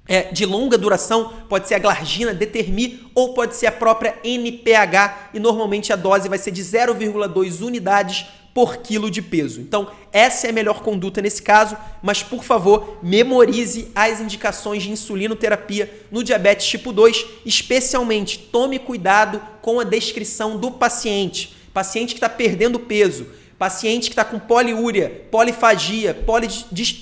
é, 0.08 0.24
de 0.32 0.48
longa 0.48 0.80
duração, 0.80 1.32
pode 1.48 1.68
ser 1.68 1.76
a 1.76 1.80
glargina, 1.80 2.34
determi 2.34 3.12
ou 3.14 3.36
pode 3.36 3.56
ser 3.56 3.68
a 3.68 3.72
própria 3.72 4.16
NPH 4.24 5.30
e 5.36 5.40
normalmente 5.40 5.94
a 5.94 5.96
dose 5.96 6.28
vai 6.28 6.40
ser 6.40 6.50
de 6.50 6.64
0,2 6.64 7.62
unidades 7.62 8.26
por 8.54 8.78
quilo 8.78 9.10
de 9.10 9.22
peso. 9.22 9.60
Então, 9.60 9.90
essa 10.12 10.46
é 10.46 10.52
a 10.52 10.54
melhor 10.54 10.84
conduta 10.84 11.22
nesse 11.22 11.42
caso, 11.42 11.76
mas 12.04 12.22
por 12.22 12.44
favor, 12.44 13.00
memorize 13.02 13.92
as 13.96 14.22
indicações 14.22 14.84
de 14.84 14.92
insulinoterapia 14.92 15.92
no 16.12 16.24
diabetes 16.24 16.68
tipo 16.68 16.94
2, 16.94 17.26
especialmente 17.46 18.38
tome 18.38 18.78
cuidado 18.78 19.42
com 19.62 19.80
a 19.80 19.84
descrição 19.84 20.58
do 20.58 20.70
paciente. 20.72 21.56
Paciente 21.74 22.10
que 22.14 22.18
está 22.18 22.30
perdendo 22.30 22.80
peso, 22.80 23.26
paciente 23.58 24.04
que 24.04 24.12
está 24.12 24.24
com 24.24 24.38
poliúria, 24.38 25.26
polifagia, 25.32 26.14
poli, 26.14 26.48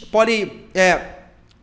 poli, 0.10 0.66
é, 0.74 1.02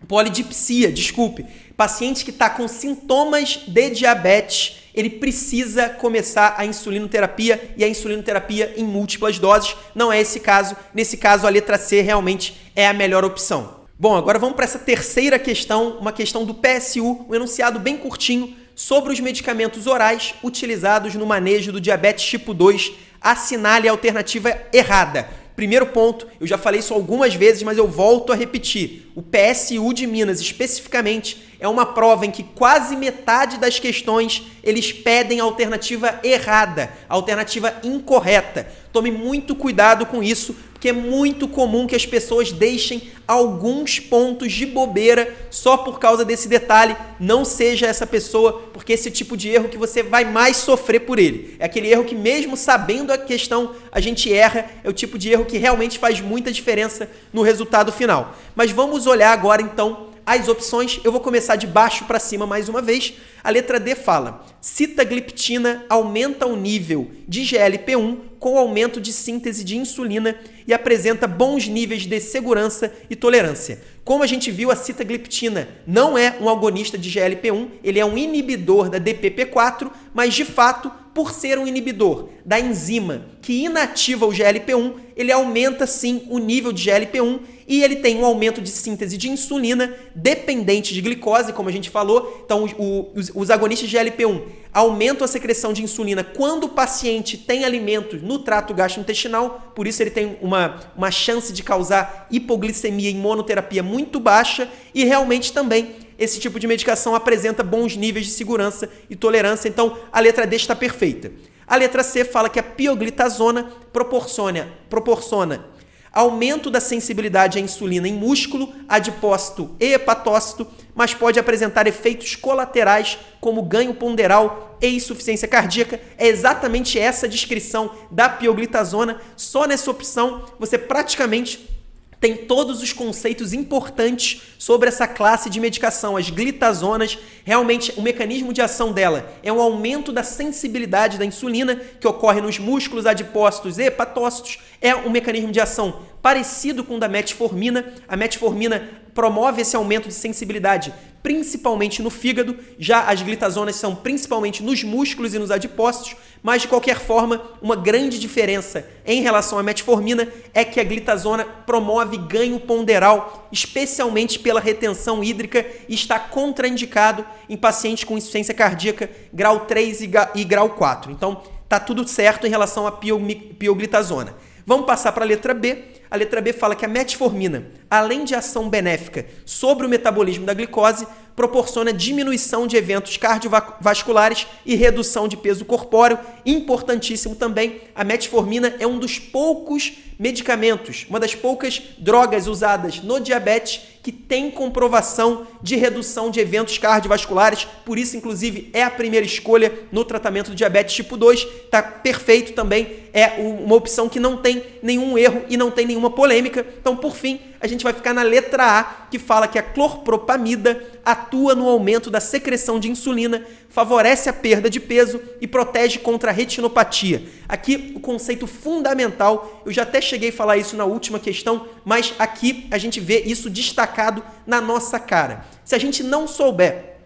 polidipsia, 0.06 0.92
desculpe, 0.92 1.46
paciente 1.76 2.24
que 2.24 2.30
está 2.30 2.50
com 2.50 2.68
sintomas 2.68 3.60
de 3.66 3.90
diabetes 3.90 4.77
ele 4.94 5.10
precisa 5.10 5.88
começar 5.88 6.54
a 6.56 6.64
insulinoterapia 6.64 7.74
e 7.76 7.84
a 7.84 7.88
insulinoterapia 7.88 8.74
em 8.76 8.84
múltiplas 8.84 9.38
doses. 9.38 9.76
Não 9.94 10.12
é 10.12 10.20
esse 10.20 10.40
caso. 10.40 10.76
Nesse 10.94 11.16
caso, 11.16 11.46
a 11.46 11.50
letra 11.50 11.78
C 11.78 12.00
realmente 12.00 12.56
é 12.74 12.86
a 12.86 12.92
melhor 12.92 13.24
opção. 13.24 13.78
Bom, 13.98 14.16
agora 14.16 14.38
vamos 14.38 14.54
para 14.54 14.64
essa 14.64 14.78
terceira 14.78 15.38
questão, 15.38 15.98
uma 15.98 16.12
questão 16.12 16.44
do 16.44 16.54
PSU, 16.54 17.26
um 17.28 17.34
enunciado 17.34 17.80
bem 17.80 17.96
curtinho 17.96 18.56
sobre 18.74 19.12
os 19.12 19.18
medicamentos 19.18 19.88
orais 19.88 20.34
utilizados 20.42 21.16
no 21.16 21.26
manejo 21.26 21.72
do 21.72 21.80
diabetes 21.80 22.24
tipo 22.24 22.54
2. 22.54 22.92
Assinale 23.20 23.88
a 23.88 23.90
alternativa 23.90 24.56
errada. 24.72 25.28
Primeiro 25.56 25.86
ponto, 25.86 26.28
eu 26.40 26.46
já 26.46 26.56
falei 26.56 26.78
isso 26.78 26.94
algumas 26.94 27.34
vezes, 27.34 27.64
mas 27.64 27.76
eu 27.76 27.88
volto 27.88 28.32
a 28.32 28.36
repetir. 28.36 29.07
O 29.18 29.22
PSU 29.22 29.92
de 29.92 30.06
Minas, 30.06 30.40
especificamente, 30.40 31.42
é 31.58 31.66
uma 31.66 31.84
prova 31.84 32.24
em 32.24 32.30
que 32.30 32.44
quase 32.44 32.94
metade 32.94 33.58
das 33.58 33.80
questões 33.80 34.44
eles 34.62 34.92
pedem 34.92 35.40
alternativa 35.40 36.20
errada, 36.22 36.88
alternativa 37.08 37.74
incorreta. 37.82 38.68
Tome 38.92 39.10
muito 39.10 39.56
cuidado 39.56 40.06
com 40.06 40.22
isso, 40.22 40.54
porque 40.72 40.90
é 40.90 40.92
muito 40.92 41.48
comum 41.48 41.88
que 41.88 41.96
as 41.96 42.06
pessoas 42.06 42.52
deixem 42.52 43.10
alguns 43.26 43.98
pontos 43.98 44.52
de 44.52 44.64
bobeira 44.64 45.36
só 45.50 45.76
por 45.76 45.98
causa 45.98 46.24
desse 46.24 46.46
detalhe. 46.46 46.96
Não 47.18 47.44
seja 47.44 47.86
essa 47.86 48.06
pessoa, 48.06 48.70
porque 48.72 48.92
esse 48.92 49.10
tipo 49.10 49.36
de 49.36 49.48
erro 49.48 49.68
que 49.68 49.76
você 49.76 50.04
vai 50.04 50.24
mais 50.24 50.56
sofrer 50.58 51.00
por 51.00 51.18
ele. 51.18 51.56
É 51.58 51.64
aquele 51.64 51.88
erro 51.88 52.04
que, 52.04 52.14
mesmo 52.14 52.56
sabendo 52.56 53.12
a 53.12 53.18
questão, 53.18 53.74
a 53.90 53.98
gente 53.98 54.32
erra. 54.32 54.70
É 54.84 54.88
o 54.88 54.92
tipo 54.92 55.18
de 55.18 55.30
erro 55.30 55.44
que 55.44 55.58
realmente 55.58 55.98
faz 55.98 56.20
muita 56.20 56.52
diferença 56.52 57.10
no 57.32 57.42
resultado 57.42 57.90
final. 57.90 58.36
Mas 58.54 58.70
vamos 58.70 59.07
olhar 59.08 59.32
agora 59.32 59.62
então 59.62 60.08
as 60.28 60.46
opções. 60.46 61.00
Eu 61.02 61.10
vou 61.10 61.22
começar 61.22 61.56
de 61.56 61.66
baixo 61.66 62.04
para 62.04 62.18
cima 62.18 62.46
mais 62.46 62.68
uma 62.68 62.82
vez. 62.82 63.14
A 63.42 63.48
letra 63.48 63.80
D 63.80 63.94
fala: 63.94 64.44
citagliptina 64.60 65.86
aumenta 65.88 66.46
o 66.46 66.54
nível 66.54 67.10
de 67.26 67.40
GLP-1 67.42 68.18
com 68.38 68.58
aumento 68.58 69.00
de 69.00 69.10
síntese 69.10 69.64
de 69.64 69.76
insulina 69.76 70.38
e 70.66 70.74
apresenta 70.74 71.26
bons 71.26 71.66
níveis 71.66 72.06
de 72.06 72.20
segurança 72.20 72.92
e 73.08 73.16
tolerância. 73.16 73.80
Como 74.04 74.22
a 74.22 74.26
gente 74.26 74.50
viu, 74.50 74.70
a 74.70 74.76
citagliptina 74.76 75.68
não 75.86 76.16
é 76.16 76.36
um 76.40 76.48
agonista 76.48 76.98
de 76.98 77.10
GLP-1, 77.10 77.68
ele 77.82 77.98
é 77.98 78.04
um 78.04 78.16
inibidor 78.16 78.88
da 78.90 79.00
DPP-4, 79.00 79.90
mas 80.14 80.34
de 80.34 80.44
fato, 80.44 80.90
por 81.14 81.32
ser 81.32 81.58
um 81.58 81.66
inibidor 81.66 82.28
da 82.44 82.60
enzima 82.60 83.26
que 83.40 83.64
inativa 83.64 84.26
o 84.26 84.30
GLP-1, 84.30 84.94
ele 85.16 85.32
aumenta 85.32 85.86
sim 85.86 86.26
o 86.28 86.38
nível 86.38 86.72
de 86.72 86.88
GLP-1 86.88 87.40
e 87.68 87.84
ele 87.84 87.96
tem 87.96 88.16
um 88.16 88.24
aumento 88.24 88.62
de 88.62 88.70
síntese 88.70 89.18
de 89.18 89.28
insulina 89.28 89.94
dependente 90.14 90.94
de 90.94 91.02
glicose, 91.02 91.52
como 91.52 91.68
a 91.68 91.72
gente 91.72 91.90
falou. 91.90 92.42
Então, 92.44 92.64
o, 92.78 93.10
os, 93.14 93.30
os 93.34 93.50
agonistas 93.50 93.90
de 93.90 93.96
GLP-1 93.96 94.42
aumentam 94.72 95.24
a 95.24 95.28
secreção 95.28 95.72
de 95.72 95.82
insulina 95.82 96.24
quando 96.24 96.64
o 96.64 96.68
paciente 96.70 97.36
tem 97.36 97.66
alimentos 97.66 98.22
no 98.22 98.38
trato 98.38 98.72
gastrointestinal, 98.72 99.72
por 99.74 99.86
isso 99.86 100.02
ele 100.02 100.10
tem 100.10 100.38
uma, 100.40 100.80
uma 100.96 101.10
chance 101.10 101.52
de 101.52 101.62
causar 101.62 102.26
hipoglicemia 102.30 103.10
em 103.10 103.16
monoterapia 103.16 103.82
muito 103.82 104.18
baixa 104.18 104.68
e 104.94 105.04
realmente 105.04 105.52
também 105.52 105.96
esse 106.18 106.40
tipo 106.40 106.58
de 106.58 106.66
medicação 106.66 107.14
apresenta 107.14 107.62
bons 107.62 107.96
níveis 107.96 108.26
de 108.26 108.32
segurança 108.32 108.88
e 109.08 109.14
tolerância, 109.14 109.68
então 109.68 109.96
a 110.10 110.20
letra 110.20 110.46
D 110.46 110.56
está 110.56 110.74
perfeita. 110.74 111.30
A 111.66 111.76
letra 111.76 112.02
C 112.02 112.24
fala 112.24 112.48
que 112.48 112.58
a 112.58 112.62
pioglitazona 112.62 113.70
proporciona, 113.92 114.68
proporciona 114.88 115.64
aumento 116.12 116.70
da 116.70 116.80
sensibilidade 116.80 117.58
à 117.58 117.60
insulina 117.60 118.08
em 118.08 118.14
músculo, 118.14 118.72
adipócito 118.88 119.74
e 119.78 119.92
hepatócito, 119.92 120.66
mas 120.94 121.14
pode 121.14 121.38
apresentar 121.38 121.86
efeitos 121.86 122.34
colaterais 122.34 123.18
como 123.40 123.62
ganho 123.62 123.94
ponderal 123.94 124.76
e 124.80 124.88
insuficiência 124.88 125.46
cardíaca. 125.46 126.00
É 126.16 126.26
exatamente 126.26 126.98
essa 126.98 127.28
descrição 127.28 127.90
da 128.10 128.28
pioglitazona. 128.28 129.20
Só 129.36 129.66
nessa 129.66 129.90
opção 129.90 130.44
você 130.58 130.76
praticamente 130.76 131.77
tem 132.20 132.36
todos 132.36 132.82
os 132.82 132.92
conceitos 132.92 133.52
importantes 133.52 134.42
sobre 134.58 134.88
essa 134.88 135.06
classe 135.06 135.48
de 135.48 135.60
medicação, 135.60 136.16
as 136.16 136.30
glitazonas. 136.30 137.16
Realmente, 137.44 137.92
o 137.96 138.02
mecanismo 138.02 138.52
de 138.52 138.60
ação 138.60 138.92
dela 138.92 139.32
é 139.42 139.52
um 139.52 139.60
aumento 139.60 140.10
da 140.10 140.24
sensibilidade 140.24 141.16
da 141.18 141.24
insulina 141.24 141.76
que 141.76 142.08
ocorre 142.08 142.40
nos 142.40 142.58
músculos 142.58 143.06
adipócitos 143.06 143.78
e 143.78 143.84
hepatócitos. 143.84 144.58
É 144.80 144.94
um 144.96 145.10
mecanismo 145.10 145.52
de 145.52 145.60
ação 145.60 146.02
parecido 146.20 146.82
com 146.82 146.96
o 146.96 147.00
da 147.00 147.08
metformina. 147.08 147.94
A 148.08 148.16
metformina 148.16 148.88
promove 149.14 149.62
esse 149.62 149.76
aumento 149.76 150.08
de 150.08 150.14
sensibilidade 150.14 150.92
principalmente 151.22 152.00
no 152.00 152.10
fígado, 152.10 152.56
já 152.78 153.02
as 153.02 153.20
glitazonas 153.22 153.76
são 153.76 153.94
principalmente 153.94 154.62
nos 154.62 154.82
músculos 154.82 155.34
e 155.34 155.38
nos 155.38 155.50
adipócitos, 155.50 156.16
mas 156.42 156.62
de 156.62 156.68
qualquer 156.68 156.98
forma, 156.98 157.42
uma 157.60 157.76
grande 157.76 158.18
diferença 158.18 158.88
em 159.04 159.22
relação 159.22 159.58
à 159.58 159.62
metformina 159.62 160.28
é 160.54 160.64
que 160.64 160.80
a 160.80 160.84
glitazona 160.84 161.44
promove 161.44 162.16
ganho 162.16 162.60
ponderal, 162.60 163.48
especialmente 163.50 164.38
pela 164.38 164.60
retenção 164.60 165.22
hídrica 165.22 165.66
e 165.88 165.94
está 165.94 166.18
contraindicado 166.18 167.24
em 167.48 167.56
pacientes 167.56 168.04
com 168.04 168.16
insuficiência 168.16 168.54
cardíaca 168.54 169.10
grau 169.32 169.60
3 169.60 170.02
e 170.34 170.44
grau 170.44 170.70
4. 170.70 171.10
Então, 171.12 171.42
tá 171.68 171.78
tudo 171.78 172.06
certo 172.06 172.46
em 172.46 172.50
relação 172.50 172.86
à 172.86 172.92
pioglitazona. 172.92 174.34
Vamos 174.64 174.86
passar 174.86 175.12
para 175.12 175.24
a 175.24 175.28
letra 175.28 175.54
B 175.54 175.97
a 176.10 176.16
letra 176.16 176.40
B 176.40 176.52
fala 176.52 176.74
que 176.74 176.84
a 176.84 176.88
metformina, 176.88 177.66
além 177.90 178.24
de 178.24 178.34
ação 178.34 178.68
benéfica 178.68 179.26
sobre 179.44 179.86
o 179.86 179.88
metabolismo 179.88 180.46
da 180.46 180.54
glicose, 180.54 181.06
proporciona 181.38 181.92
diminuição 181.92 182.66
de 182.66 182.76
eventos 182.76 183.16
cardiovasculares 183.16 184.46
e 184.66 184.74
redução 184.74 185.28
de 185.28 185.36
peso 185.36 185.64
corpóreo. 185.64 186.18
Importantíssimo 186.44 187.36
também, 187.36 187.82
a 187.94 188.02
metformina 188.02 188.74
é 188.80 188.86
um 188.86 188.98
dos 188.98 189.20
poucos 189.20 189.92
medicamentos, 190.18 191.06
uma 191.08 191.20
das 191.20 191.36
poucas 191.36 191.80
drogas 191.96 192.48
usadas 192.48 193.00
no 193.00 193.20
diabetes 193.20 193.80
que 194.02 194.10
tem 194.10 194.50
comprovação 194.50 195.46
de 195.62 195.76
redução 195.76 196.30
de 196.30 196.40
eventos 196.40 196.78
cardiovasculares, 196.78 197.68
por 197.84 197.98
isso, 197.98 198.16
inclusive, 198.16 198.70
é 198.72 198.82
a 198.82 198.90
primeira 198.90 199.24
escolha 199.24 199.72
no 199.92 200.04
tratamento 200.04 200.50
do 200.50 200.56
diabetes 200.56 200.94
tipo 200.94 201.16
2. 201.16 201.44
Tá 201.70 201.82
perfeito 201.82 202.52
também, 202.52 203.04
é 203.12 203.34
uma 203.38 203.76
opção 203.76 204.08
que 204.08 204.18
não 204.18 204.38
tem 204.38 204.62
nenhum 204.82 205.16
erro 205.16 205.44
e 205.48 205.56
não 205.56 205.70
tem 205.70 205.86
nenhuma 205.98 206.10
polêmica. 206.10 206.64
Então, 206.80 206.96
por 206.96 207.16
fim, 207.16 207.40
a 207.60 207.66
gente 207.66 207.82
vai 207.82 207.92
ficar 207.92 208.14
na 208.14 208.22
letra 208.22 208.78
A, 208.78 208.84
que 209.10 209.18
fala 209.18 209.48
que 209.48 209.58
a 209.58 209.62
clorpropamida 209.62 210.80
atua 211.04 211.54
no 211.54 211.68
aumento 211.68 212.10
da 212.10 212.20
secreção 212.20 212.78
de 212.78 212.88
insulina, 212.88 213.44
favorece 213.68 214.28
a 214.28 214.32
perda 214.32 214.70
de 214.70 214.78
peso 214.78 215.20
e 215.40 215.46
protege 215.46 215.98
contra 215.98 216.30
a 216.30 216.34
retinopatia. 216.34 217.24
Aqui 217.48 217.92
o 217.96 218.00
conceito 218.00 218.46
fundamental, 218.46 219.62
eu 219.66 219.72
já 219.72 219.82
até 219.82 220.00
cheguei 220.00 220.30
a 220.30 220.32
falar 220.32 220.56
isso 220.56 220.76
na 220.76 220.84
última 220.84 221.18
questão, 221.18 221.66
mas 221.84 222.14
aqui 222.18 222.66
a 222.70 222.78
gente 222.78 223.00
vê 223.00 223.20
isso 223.20 223.50
destacado 223.50 224.22
na 224.46 224.60
nossa 224.60 224.98
cara. 224.98 225.44
Se 225.64 225.74
a 225.74 225.78
gente 225.78 226.02
não 226.02 226.28
souber 226.28 226.96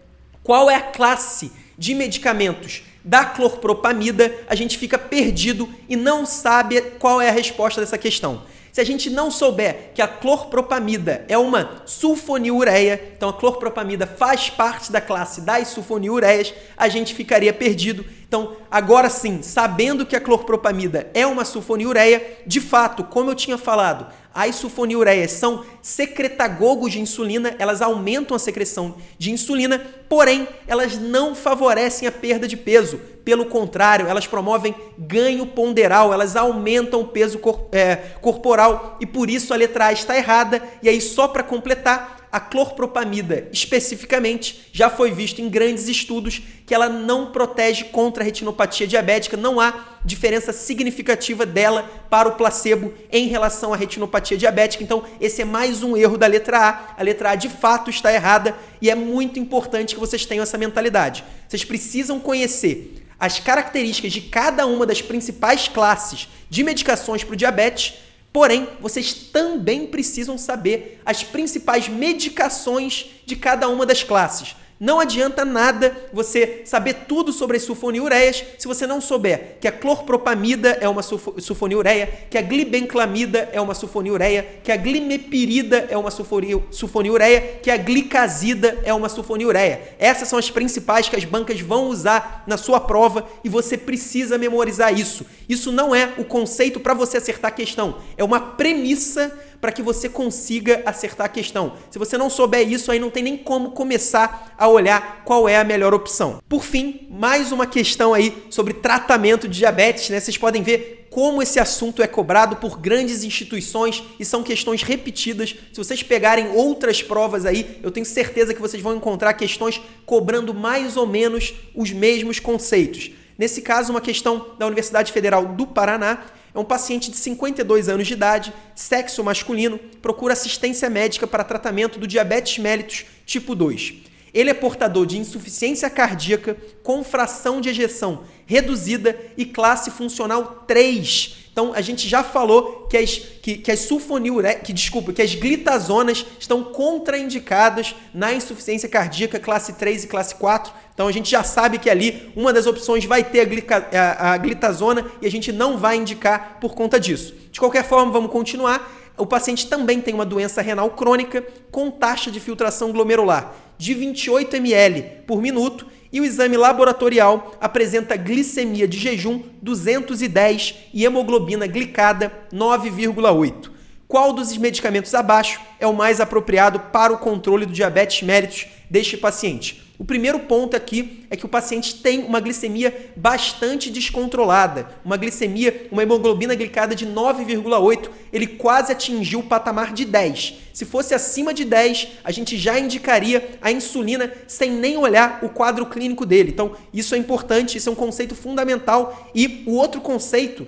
qual 0.43 0.69
é 0.69 0.75
a 0.75 0.81
classe 0.81 1.51
de 1.77 1.95
medicamentos 1.95 2.83
da 3.03 3.25
clorpropamida, 3.25 4.33
a 4.47 4.55
gente 4.55 4.77
fica 4.77 4.97
perdido 4.97 5.69
e 5.89 5.95
não 5.95 6.25
sabe 6.25 6.79
qual 6.99 7.19
é 7.19 7.29
a 7.29 7.33
resposta 7.33 7.81
dessa 7.81 7.97
questão. 7.97 8.43
Se 8.73 8.81
a 8.81 8.83
gente 8.83 9.07
não 9.07 9.29
souber 9.29 9.91
que 9.93 10.01
a 10.01 10.07
clorpropamida 10.07 11.23
é 11.27 11.37
uma 11.37 11.83
sulfonilureia, 11.85 13.13
então 13.15 13.29
a 13.29 13.33
clorpropamida 13.33 14.07
faz 14.07 14.49
parte 14.49 14.91
da 14.91 14.99
classe 14.99 15.41
das 15.41 15.67
sulfonilureias, 15.67 16.51
a 16.75 16.89
gente 16.89 17.13
ficaria 17.13 17.53
perdido. 17.53 18.03
Então, 18.27 18.57
agora 18.71 19.11
sim, 19.11 19.43
sabendo 19.43 20.07
que 20.07 20.15
a 20.15 20.19
clorpropamida 20.19 21.07
é 21.13 21.23
uma 21.27 21.45
sulfonilureia, 21.45 22.39
de 22.47 22.59
fato, 22.59 23.03
como 23.03 23.29
eu 23.29 23.35
tinha 23.35 23.59
falado, 23.59 24.11
as 24.33 24.55
sulfonilureias 24.55 25.31
são 25.31 25.63
secretagogos 25.81 26.91
de 26.91 26.99
insulina, 26.99 27.55
elas 27.59 27.81
aumentam 27.81 28.35
a 28.35 28.39
secreção 28.39 28.95
de 29.17 29.31
insulina, 29.31 29.79
porém, 30.09 30.47
elas 30.67 30.97
não 30.97 31.35
favorecem 31.35 32.07
a 32.07 32.11
perda 32.11 32.47
de 32.47 32.57
peso. 32.57 32.99
Pelo 33.23 33.45
contrário, 33.45 34.07
elas 34.07 34.27
promovem 34.27 34.75
ganho 34.97 35.45
ponderal, 35.45 36.11
elas 36.11 36.35
aumentam 36.35 37.01
o 37.01 37.07
peso 37.07 37.37
cor 37.37 37.69
é, 37.71 37.95
corporal 38.21 38.97
e 38.99 39.05
por 39.05 39.29
isso 39.29 39.53
a 39.53 39.57
letra 39.57 39.85
A 39.85 39.93
está 39.93 40.17
errada. 40.17 40.61
E 40.81 40.89
aí, 40.89 40.99
só 40.99 41.27
para 41.27 41.43
completar, 41.43 42.22
a 42.33 42.39
clorpropamida, 42.39 43.47
especificamente, 43.53 44.67
já 44.71 44.89
foi 44.89 45.11
visto 45.11 45.39
em 45.39 45.47
grandes 45.47 45.87
estudos 45.87 46.41
que 46.65 46.73
ela 46.73 46.89
não 46.89 47.31
protege 47.31 47.83
contra 47.83 48.23
a 48.23 48.25
retinopatia 48.25 48.87
diabética, 48.87 49.37
não 49.37 49.59
há 49.59 49.99
diferença 50.03 50.51
significativa 50.51 51.45
dela 51.45 51.87
para 52.09 52.27
o 52.27 52.31
placebo 52.31 52.91
em 53.11 53.27
relação 53.27 53.71
à 53.71 53.77
retinopatia 53.77 54.35
diabética. 54.35 54.83
Então, 54.83 55.03
esse 55.21 55.43
é 55.43 55.45
mais 55.45 55.83
um 55.83 55.95
erro 55.95 56.17
da 56.17 56.25
letra 56.25 56.57
A. 56.57 56.95
A 56.97 57.03
letra 57.03 57.29
A 57.29 57.35
de 57.35 57.49
fato 57.49 57.91
está 57.91 58.11
errada 58.11 58.57
e 58.81 58.89
é 58.89 58.95
muito 58.95 59.37
importante 59.37 59.93
que 59.93 59.99
vocês 59.99 60.25
tenham 60.25 60.41
essa 60.41 60.57
mentalidade. 60.57 61.23
Vocês 61.47 61.63
precisam 61.63 62.19
conhecer 62.19 63.05
as 63.19 63.39
características 63.39 64.11
de 64.11 64.21
cada 64.21 64.65
uma 64.65 64.87
das 64.87 65.03
principais 65.03 65.67
classes 65.67 66.27
de 66.49 66.63
medicações 66.63 67.23
para 67.23 67.33
o 67.33 67.37
diabetes 67.37 67.93
Porém, 68.33 68.67
vocês 68.81 69.13
também 69.13 69.85
precisam 69.85 70.39
saber 70.39 70.99
as 71.05 71.23
principais 71.23 71.87
medicações 71.87 73.05
de 73.27 73.35
cada 73.35 73.69
uma 73.69 73.85
das 73.85 74.01
classes. 74.01 74.55
Não 74.79 74.99
adianta 74.99 75.45
nada 75.45 75.95
você 76.11 76.61
saber 76.65 77.05
tudo 77.07 77.31
sobre 77.31 77.57
as 77.57 77.63
sulfonilureias 77.63 78.43
se 78.57 78.67
você 78.67 78.87
não 78.87 78.99
souber 78.99 79.57
que 79.61 79.67
a 79.67 79.71
clorpropamida 79.71 80.77
é 80.81 80.89
uma 80.89 81.01
sulfonilureia, 81.01 82.07
que 82.29 82.37
a 82.37 82.41
glibenclamida 82.41 83.49
é 83.53 83.61
uma 83.61 83.73
sulfonilureia, 83.73 84.45
que 84.63 84.71
a 84.71 84.77
glimepirida 84.77 85.87
é 85.89 85.97
uma 85.97 86.11
sulfonilureia, 86.11 87.59
que 87.61 87.71
a 87.71 87.77
glicazida 87.77 88.79
é 88.83 88.93
uma 88.93 89.09
sulfonilureia. 89.09 89.95
Essas 89.99 90.27
são 90.27 90.39
as 90.39 90.49
principais 90.49 91.07
que 91.07 91.15
as 91.15 91.23
bancas 91.23 91.61
vão 91.61 91.87
usar 91.87 92.43
na 92.47 92.57
sua 92.57 92.79
prova 92.79 93.27
e 93.43 93.49
você 93.49 93.77
precisa 93.77 94.37
memorizar 94.37 94.97
isso. 94.97 95.25
Isso 95.47 95.71
não 95.71 95.95
é 95.95 96.13
o 96.17 96.25
conceito 96.25 96.79
para 96.79 96.93
você 96.93 97.17
acertar 97.17 97.51
a 97.51 97.55
questão, 97.55 97.97
é 98.17 98.23
uma 98.23 98.39
premissa 98.39 99.31
para 99.63 99.71
que 99.71 99.81
você 99.81 100.09
consiga 100.09 100.83
acertar 100.85 101.27
a 101.27 101.29
questão. 101.29 101.77
Se 101.89 101.97
você 101.97 102.17
não 102.17 102.29
souber 102.29 102.69
isso, 102.69 102.91
aí 102.91 102.99
não 102.99 103.09
tem 103.09 103.23
nem 103.23 103.37
como 103.37 103.71
começar 103.71 104.53
a 104.57 104.67
olhar 104.67 105.21
qual 105.23 105.47
é 105.47 105.55
a 105.55 105.63
melhor 105.63 105.93
opção. 105.93 106.41
Por 106.49 106.65
fim, 106.65 107.07
mais 107.09 107.49
uma 107.53 107.65
questão 107.65 108.13
aí 108.13 108.43
sobre 108.49 108.73
tratamento 108.73 109.47
de 109.47 109.59
diabetes, 109.59 110.09
né? 110.09 110.19
Vocês 110.19 110.37
podem 110.37 110.61
ver 110.61 111.07
como 111.09 111.41
esse 111.41 111.61
assunto 111.61 112.03
é 112.03 112.07
cobrado 112.07 112.57
por 112.57 112.77
grandes 112.77 113.23
instituições 113.23 114.03
e 114.19 114.25
são 114.25 114.43
questões 114.43 114.83
repetidas. 114.83 115.55
Se 115.71 115.77
vocês 115.77 116.03
pegarem 116.03 116.49
outras 116.49 117.01
provas 117.01 117.45
aí, 117.45 117.79
eu 117.81 117.89
tenho 117.89 118.05
certeza 118.05 118.53
que 118.53 118.59
vocês 118.59 118.83
vão 118.83 118.97
encontrar 118.97 119.33
questões 119.33 119.79
cobrando 120.05 120.53
mais 120.53 120.97
ou 120.97 121.07
menos 121.07 121.53
os 121.73 121.89
mesmos 121.89 122.37
conceitos. 122.37 123.11
Nesse 123.37 123.61
caso, 123.61 123.93
uma 123.93 124.01
questão 124.01 124.47
da 124.59 124.65
Universidade 124.65 125.13
Federal 125.13 125.45
do 125.45 125.65
Paraná 125.65 126.25
é 126.53 126.59
um 126.59 126.63
paciente 126.63 127.09
de 127.09 127.17
52 127.17 127.89
anos 127.89 128.07
de 128.07 128.13
idade, 128.13 128.53
sexo 128.75 129.23
masculino, 129.23 129.79
procura 130.01 130.33
assistência 130.33 130.89
médica 130.89 131.25
para 131.25 131.43
tratamento 131.43 131.97
do 131.97 132.07
diabetes 132.07 132.59
mellitus 132.59 133.05
tipo 133.25 133.55
2. 133.55 133.93
Ele 134.33 134.49
é 134.49 134.53
portador 134.53 135.05
de 135.05 135.17
insuficiência 135.17 135.89
cardíaca 135.89 136.57
com 136.83 137.03
fração 137.03 137.61
de 137.61 137.69
ejeção 137.69 138.23
reduzida 138.45 139.17
e 139.37 139.45
classe 139.45 139.91
funcional 139.91 140.63
3 140.67 141.43
então 141.53 141.71
a 141.71 141.81
gente 141.81 142.09
já 142.09 142.23
falou 142.23 142.87
que 142.89 142.97
as, 142.97 143.15
que, 143.15 143.57
que 143.57 143.71
as 143.71 143.81
sulfonilure, 143.81 144.59
que 144.63 144.73
desculpa, 144.73 145.13
que 145.13 145.21
as 145.21 145.35
glitazonas 145.35 146.25
estão 146.39 146.63
contraindicadas 146.63 147.95
na 148.11 148.33
insuficiência 148.33 148.89
cardíaca 148.89 149.39
classe 149.39 149.73
3 149.73 150.03
e 150.03 150.07
classe 150.07 150.33
4. 150.33 150.73
Então 150.93 151.07
a 151.07 151.11
gente 151.11 151.29
já 151.29 151.43
sabe 151.43 151.79
que 151.79 151.89
ali 151.89 152.31
uma 152.35 152.53
das 152.53 152.67
opções 152.67 153.03
vai 153.05 153.23
ter 153.23 153.39
a, 153.39 153.45
glica, 153.45 153.87
a, 153.91 154.33
a 154.33 154.37
glitazona 154.37 155.05
e 155.21 155.25
a 155.25 155.31
gente 155.31 155.51
não 155.51 155.77
vai 155.77 155.97
indicar 155.97 156.57
por 156.61 156.75
conta 156.75 156.99
disso. 156.99 157.33
De 157.51 157.59
qualquer 157.59 157.83
forma, 157.83 158.11
vamos 158.11 158.31
continuar. 158.31 158.91
O 159.17 159.25
paciente 159.25 159.67
também 159.67 160.01
tem 160.01 160.13
uma 160.13 160.25
doença 160.25 160.61
renal 160.61 160.89
crônica 160.91 161.43
com 161.71 161.89
taxa 161.89 162.31
de 162.31 162.39
filtração 162.39 162.91
glomerular 162.91 163.53
de 163.77 163.93
28 163.93 164.55
ml 164.55 165.01
por 165.27 165.41
minuto 165.41 165.87
e 166.11 166.21
o 166.21 166.25
exame 166.25 166.55
laboratorial 166.55 167.55
apresenta 167.59 168.15
glicemia 168.15 168.87
de 168.87 168.99
jejum 168.99 169.41
210 169.61 170.75
e 170.93 171.03
hemoglobina 171.05 171.65
glicada 171.65 172.31
9,8. 172.53 173.72
Qual 174.13 174.31
dos 174.31 174.55
medicamentos 174.55 175.15
abaixo 175.15 175.59
é 175.79 175.87
o 175.87 175.93
mais 175.95 176.21
apropriado 176.21 176.79
para 176.79 177.11
o 177.11 177.17
controle 177.17 177.65
do 177.65 177.73
diabetes 177.73 178.21
mellitus 178.21 178.67
deste 178.87 179.17
paciente. 179.17 179.81
O 179.97 180.05
primeiro 180.05 180.41
ponto 180.41 180.77
aqui 180.77 181.25
é 181.31 181.35
que 181.35 181.47
o 181.47 181.49
paciente 181.49 181.95
tem 181.95 182.23
uma 182.23 182.39
glicemia 182.39 183.11
bastante 183.15 183.89
descontrolada, 183.89 184.87
uma 185.03 185.17
glicemia, 185.17 185.87
uma 185.91 186.03
hemoglobina 186.03 186.53
glicada 186.53 186.93
de 186.93 187.07
9,8, 187.07 188.07
ele 188.31 188.45
quase 188.45 188.91
atingiu 188.91 189.39
o 189.39 189.43
patamar 189.43 189.91
de 189.91 190.05
10. 190.05 190.59
Se 190.71 190.85
fosse 190.85 191.15
acima 191.15 191.51
de 191.51 191.65
10, 191.65 192.09
a 192.23 192.31
gente 192.31 192.55
já 192.55 192.77
indicaria 192.77 193.57
a 193.63 193.71
insulina 193.71 194.31
sem 194.45 194.69
nem 194.69 194.95
olhar 194.95 195.39
o 195.41 195.49
quadro 195.49 195.87
clínico 195.87 196.23
dele. 196.23 196.51
Então, 196.51 196.75
isso 196.93 197.15
é 197.15 197.17
importante, 197.17 197.79
isso 197.79 197.89
é 197.89 197.91
um 197.91 197.95
conceito 197.95 198.35
fundamental. 198.35 199.31
E 199.33 199.63
o 199.65 199.73
outro 199.73 200.01
conceito 200.01 200.67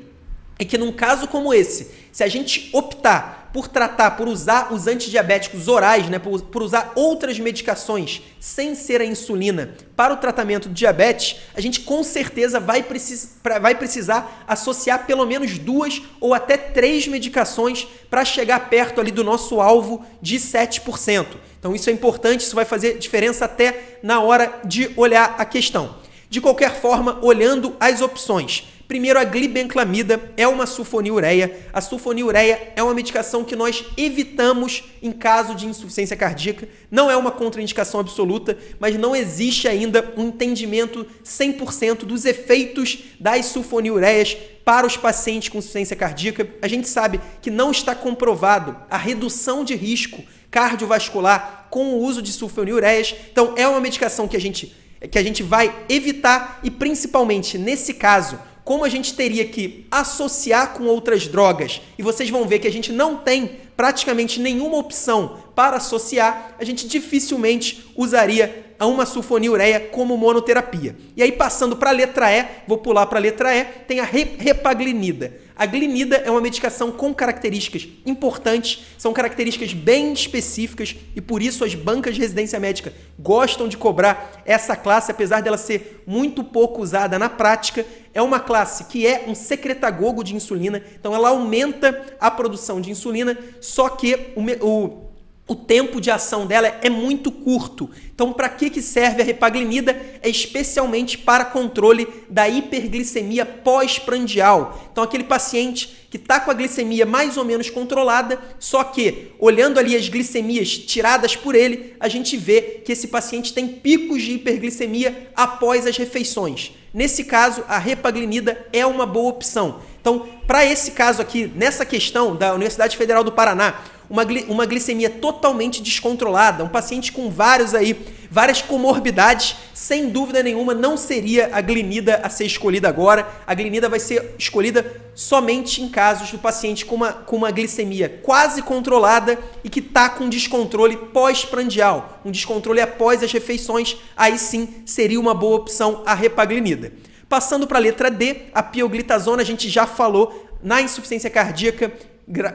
é 0.58 0.64
que 0.64 0.78
num 0.78 0.92
caso 0.92 1.28
como 1.28 1.54
esse, 1.54 2.05
se 2.16 2.24
a 2.24 2.30
gente 2.30 2.70
optar 2.72 3.50
por 3.52 3.68
tratar, 3.68 4.12
por 4.12 4.30
usar 4.30 4.72
os 4.72 4.88
antidiabéticos 4.88 5.68
orais, 5.68 6.10
né, 6.10 6.18
por, 6.18 6.42
por 6.44 6.64
usar 6.64 6.94
outras 6.96 7.38
medicações 7.38 8.22
sem 8.40 8.74
ser 8.74 9.02
a 9.02 9.06
insulina 9.06 9.76
para 9.98 10.14
o 10.14 10.18
tratamento 10.18 10.70
do 10.70 10.74
diabetes, 10.74 11.36
a 11.54 11.60
gente 11.60 11.82
com 11.82 12.06
certeza 12.06 12.58
vai, 12.58 12.82
precis, 12.84 13.36
vai 13.62 13.76
precisar 13.76 14.46
associar 14.48 15.06
pelo 15.06 15.26
menos 15.26 15.58
duas 15.60 16.02
ou 16.22 16.34
até 16.34 16.56
três 16.56 17.06
medicações 17.06 17.86
para 18.10 18.24
chegar 18.24 18.70
perto 18.70 19.02
ali 19.02 19.12
do 19.12 19.22
nosso 19.22 19.60
alvo 19.60 20.06
de 20.22 20.38
7%. 20.38 21.26
Então 21.60 21.76
isso 21.76 21.90
é 21.90 21.94
importante, 21.94 22.46
isso 22.46 22.56
vai 22.56 22.64
fazer 22.64 22.98
diferença 22.98 23.44
até 23.44 24.00
na 24.02 24.22
hora 24.22 24.62
de 24.64 24.90
olhar 24.96 25.36
a 25.38 25.44
questão. 25.44 25.98
De 26.30 26.40
qualquer 26.40 26.80
forma, 26.80 27.20
olhando 27.22 27.76
as 27.78 28.02
opções, 28.02 28.70
Primeiro, 28.88 29.18
a 29.18 29.24
glibenclamida 29.24 30.32
é 30.38 30.48
uma 30.48 30.68
sulfonilureia. 30.68 31.68
A 31.74 31.82
sulfonilureia 31.82 32.74
é 32.76 32.84
uma 32.84 32.94
medicação 32.94 33.44
que 33.44 33.56
nós 33.56 33.84
evitamos 33.98 34.84
em 35.02 35.12
caso 35.12 35.56
de 35.56 35.66
insuficiência 35.66 36.16
cardíaca. 36.16 36.70
Não 36.92 37.10
é 37.10 37.18
uma 37.18 37.32
contraindicação 37.32 38.00
absoluta, 38.00 38.58
mas 38.80 38.96
não 38.96 39.16
existe 39.16 39.68
ainda 39.68 40.14
um 40.16 40.28
entendimento 40.28 41.06
100% 41.24 42.06
dos 42.06 42.26
efeitos 42.26 43.00
das 43.20 43.48
sulfonilureias 43.48 44.38
para 44.64 44.86
os 44.86 44.96
pacientes 44.96 45.50
com 45.50 45.58
insuficiência 45.58 45.96
cardíaca. 45.96 46.48
A 46.62 46.68
gente 46.68 46.88
sabe 46.88 47.20
que 47.42 47.50
não 47.50 47.72
está 47.72 47.96
comprovado 47.96 48.78
a 48.90 48.98
redução 48.98 49.64
de 49.64 49.76
risco 49.76 50.24
cardiovascular 50.52 51.68
com 51.72 51.94
o 51.94 52.04
uso 52.04 52.22
de 52.22 52.32
sulfonilureias. 52.32 53.16
Então, 53.32 53.54
é 53.58 53.68
uma 53.68 53.82
medicação 53.82 54.28
que 54.28 54.38
a 54.38 54.40
gente 54.40 54.76
que 55.12 55.20
a 55.20 55.24
gente 55.24 55.44
vai 55.44 55.86
evitar 55.88 56.60
e 56.64 56.72
principalmente 56.72 57.58
nesse 57.60 57.94
caso 57.94 58.40
como 58.66 58.84
a 58.84 58.90
gente 58.90 59.14
teria 59.14 59.46
que 59.46 59.86
associar 59.92 60.74
com 60.74 60.86
outras 60.86 61.28
drogas, 61.28 61.82
e 61.98 62.04
vocês 62.04 62.30
vão 62.32 62.48
ver 62.48 62.60
que 62.60 62.68
a 62.68 62.72
gente 62.72 62.92
não 62.92 63.18
tem 63.18 63.60
praticamente 63.78 64.40
nenhuma 64.40 64.78
opção 64.78 65.38
para 65.56 65.78
associar, 65.78 66.56
a 66.60 66.66
gente 66.66 66.88
dificilmente 66.88 67.86
usaria 67.96 68.66
uma 68.80 69.06
sulfonilureia 69.06 69.80
como 69.80 70.18
monoterapia. 70.18 70.98
E 71.16 71.24
aí 71.24 71.32
passando 71.32 71.78
para 71.78 71.92
a 71.92 71.94
letra 71.94 72.30
E, 72.32 72.46
vou 72.68 72.78
pular 72.78 73.06
para 73.06 73.20
a 73.20 73.22
letra 73.22 73.56
E, 73.56 73.64
tem 73.88 74.00
a 74.00 74.04
repaglinida. 74.04 75.46
A 75.56 75.66
glinida 75.66 76.18
é 76.18 76.30
uma 76.30 76.42
medicação 76.42 76.92
com 76.92 77.14
características 77.14 77.88
importantes, 78.06 78.82
são 78.98 79.14
características 79.14 79.74
bem 79.74 80.12
específicas 80.12 80.98
e 81.16 81.22
por 81.22 81.42
isso 81.42 81.64
as 81.64 81.74
bancas 81.74 82.16
de 82.16 82.20
residência 82.20 82.60
médica 82.60 82.92
gostam 83.18 83.66
de 83.66 83.78
cobrar 83.78 84.44
essa 84.46 84.76
classe, 84.76 85.12
apesar 85.12 85.42
dela 85.42 85.58
ser 85.58 86.04
muito 86.06 86.44
pouco 86.44 86.82
usada 86.82 87.18
na 87.18 87.30
prática. 87.30 87.86
É 88.16 88.22
uma 88.22 88.40
classe 88.40 88.86
que 88.86 89.06
é 89.06 89.26
um 89.28 89.36
secretagogo 89.36 90.24
de 90.24 90.34
insulina, 90.36 90.82
então 90.98 91.14
ela 91.14 91.30
aumenta 91.30 92.16
a 92.18 92.32
produção 92.32 92.80
de 92.80 92.90
insulina, 92.90 93.38
só 93.60 93.90
que 93.90 94.32
o, 94.38 94.66
o 94.66 95.05
o 95.48 95.56
tempo 95.56 96.02
de 96.02 96.10
ação 96.10 96.48
dela 96.48 96.68
é 96.82 96.90
muito 96.90 97.32
curto. 97.32 97.90
Então, 98.14 98.34
para 98.34 98.50
que, 98.50 98.70
que 98.70 98.82
serve 98.82 99.22
a 99.22 99.26
repaglinida? 99.26 99.96
É 100.24 100.28
especialmente 100.28 101.20
para 101.20 101.46
controle 101.46 102.08
da 102.28 102.50
hiperglicemia 102.50 103.46
pós-prandial. 103.46 104.90
Então, 104.92 105.04
aquele 105.04 105.24
paciente 105.24 106.08
que 106.10 106.18
está 106.18 106.40
com 106.40 106.50
a 106.50 106.54
glicemia 106.54 107.06
mais 107.06 107.38
ou 107.38 107.46
menos 107.46 107.70
controlada, 107.70 108.40
só 108.58 108.84
que 108.84 109.34
olhando 109.38 109.78
ali 109.78 109.96
as 109.96 110.08
glicemias 110.10 110.70
tiradas 110.70 111.36
por 111.36 111.54
ele, 111.54 111.94
a 112.00 112.08
gente 112.08 112.38
vê 112.38 112.82
que 112.84 112.92
esse 112.92 113.10
paciente 113.10 113.54
tem 113.54 113.68
picos 113.68 114.24
de 114.24 114.32
hiperglicemia 114.32 115.30
após 115.36 115.86
as 115.86 115.96
refeições. 115.96 116.72
Nesse 116.92 117.26
caso, 117.26 117.64
a 117.68 117.78
repaglinida 117.78 118.66
é 118.72 118.86
uma 118.86 119.06
boa 119.06 119.30
opção. 119.30 119.82
Então, 120.00 120.26
para 120.48 120.66
esse 120.66 120.92
caso 120.92 121.22
aqui, 121.22 121.52
nessa 121.54 121.86
questão 121.86 122.36
da 122.36 122.54
Universidade 122.54 122.96
Federal 122.96 123.24
do 123.24 123.32
Paraná, 123.32 123.82
uma, 124.10 124.24
uma 124.48 124.66
glicemia 124.66 125.10
totalmente 125.10 125.82
descontrolada, 125.82 126.64
um 126.64 126.70
paciente 126.70 127.12
com 127.12 127.30
vários 127.30 127.74
aí, 127.74 127.98
várias 128.30 128.62
comorbidades, 128.62 129.56
sem 129.74 130.10
dúvida 130.10 130.44
nenhuma 130.44 130.74
não 130.74 130.98
seria 130.98 131.50
a 131.54 131.62
glinida 131.62 132.20
a 132.24 132.30
ser 132.30 132.46
escolhida 132.46 132.88
agora. 132.88 133.28
A 133.46 133.54
glinida 133.54 133.88
vai 133.90 134.00
ser 134.00 134.36
escolhida 134.38 135.02
somente 135.14 135.82
em 135.82 135.90
casos 135.90 136.32
do 136.32 136.38
paciente 136.38 136.86
com 136.86 136.96
uma, 136.96 137.14
com 137.14 137.38
uma 137.38 137.52
glicemia 137.52 138.20
quase 138.24 138.62
controlada 138.62 139.40
e 139.64 139.70
que 139.70 139.80
está 139.80 140.10
com 140.10 140.28
descontrole 140.28 140.98
pós-prandial, 140.98 142.20
um 142.26 142.32
descontrole 142.32 142.82
após 142.82 143.24
as 143.24 143.32
refeições, 143.32 143.98
aí 144.16 144.38
sim 144.38 144.84
seria 144.86 145.20
uma 145.20 145.34
boa 145.34 145.58
opção 145.58 146.04
a 146.06 146.14
repaglinida. 146.14 146.92
Passando 147.28 147.66
para 147.66 147.80
a 147.80 147.82
letra 147.82 148.12
D, 148.12 148.44
a 148.54 148.62
pioglitazona 148.62 149.42
a 149.42 149.46
gente 149.46 149.70
já 149.70 149.88
falou 149.88 150.46
na 150.62 150.82
insuficiência 150.82 151.30
cardíaca 151.30 151.92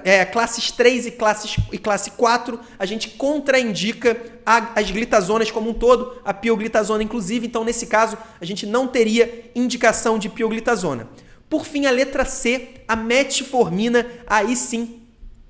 é, 0.04 0.24
classes 0.24 0.70
3 0.72 1.06
e, 1.06 1.10
classes, 1.12 1.56
e 1.72 1.78
classe 1.78 2.12
4, 2.12 2.58
a 2.78 2.84
gente 2.84 3.10
contraindica 3.10 4.20
a, 4.44 4.80
as 4.80 4.90
glitazonas 4.90 5.50
como 5.50 5.70
um 5.70 5.74
todo, 5.74 6.20
a 6.24 6.34
pioglitazona 6.34 7.02
inclusive, 7.02 7.46
então 7.46 7.62
nesse 7.62 7.86
caso 7.86 8.18
a 8.40 8.44
gente 8.44 8.66
não 8.66 8.88
teria 8.88 9.50
indicação 9.54 10.18
de 10.18 10.28
pioglitazona. 10.28 11.08
Por 11.48 11.64
fim, 11.64 11.86
a 11.86 11.90
letra 11.90 12.24
C, 12.24 12.68
a 12.86 12.94
metformina, 12.94 14.06
aí 14.26 14.54
sim, 14.54 15.00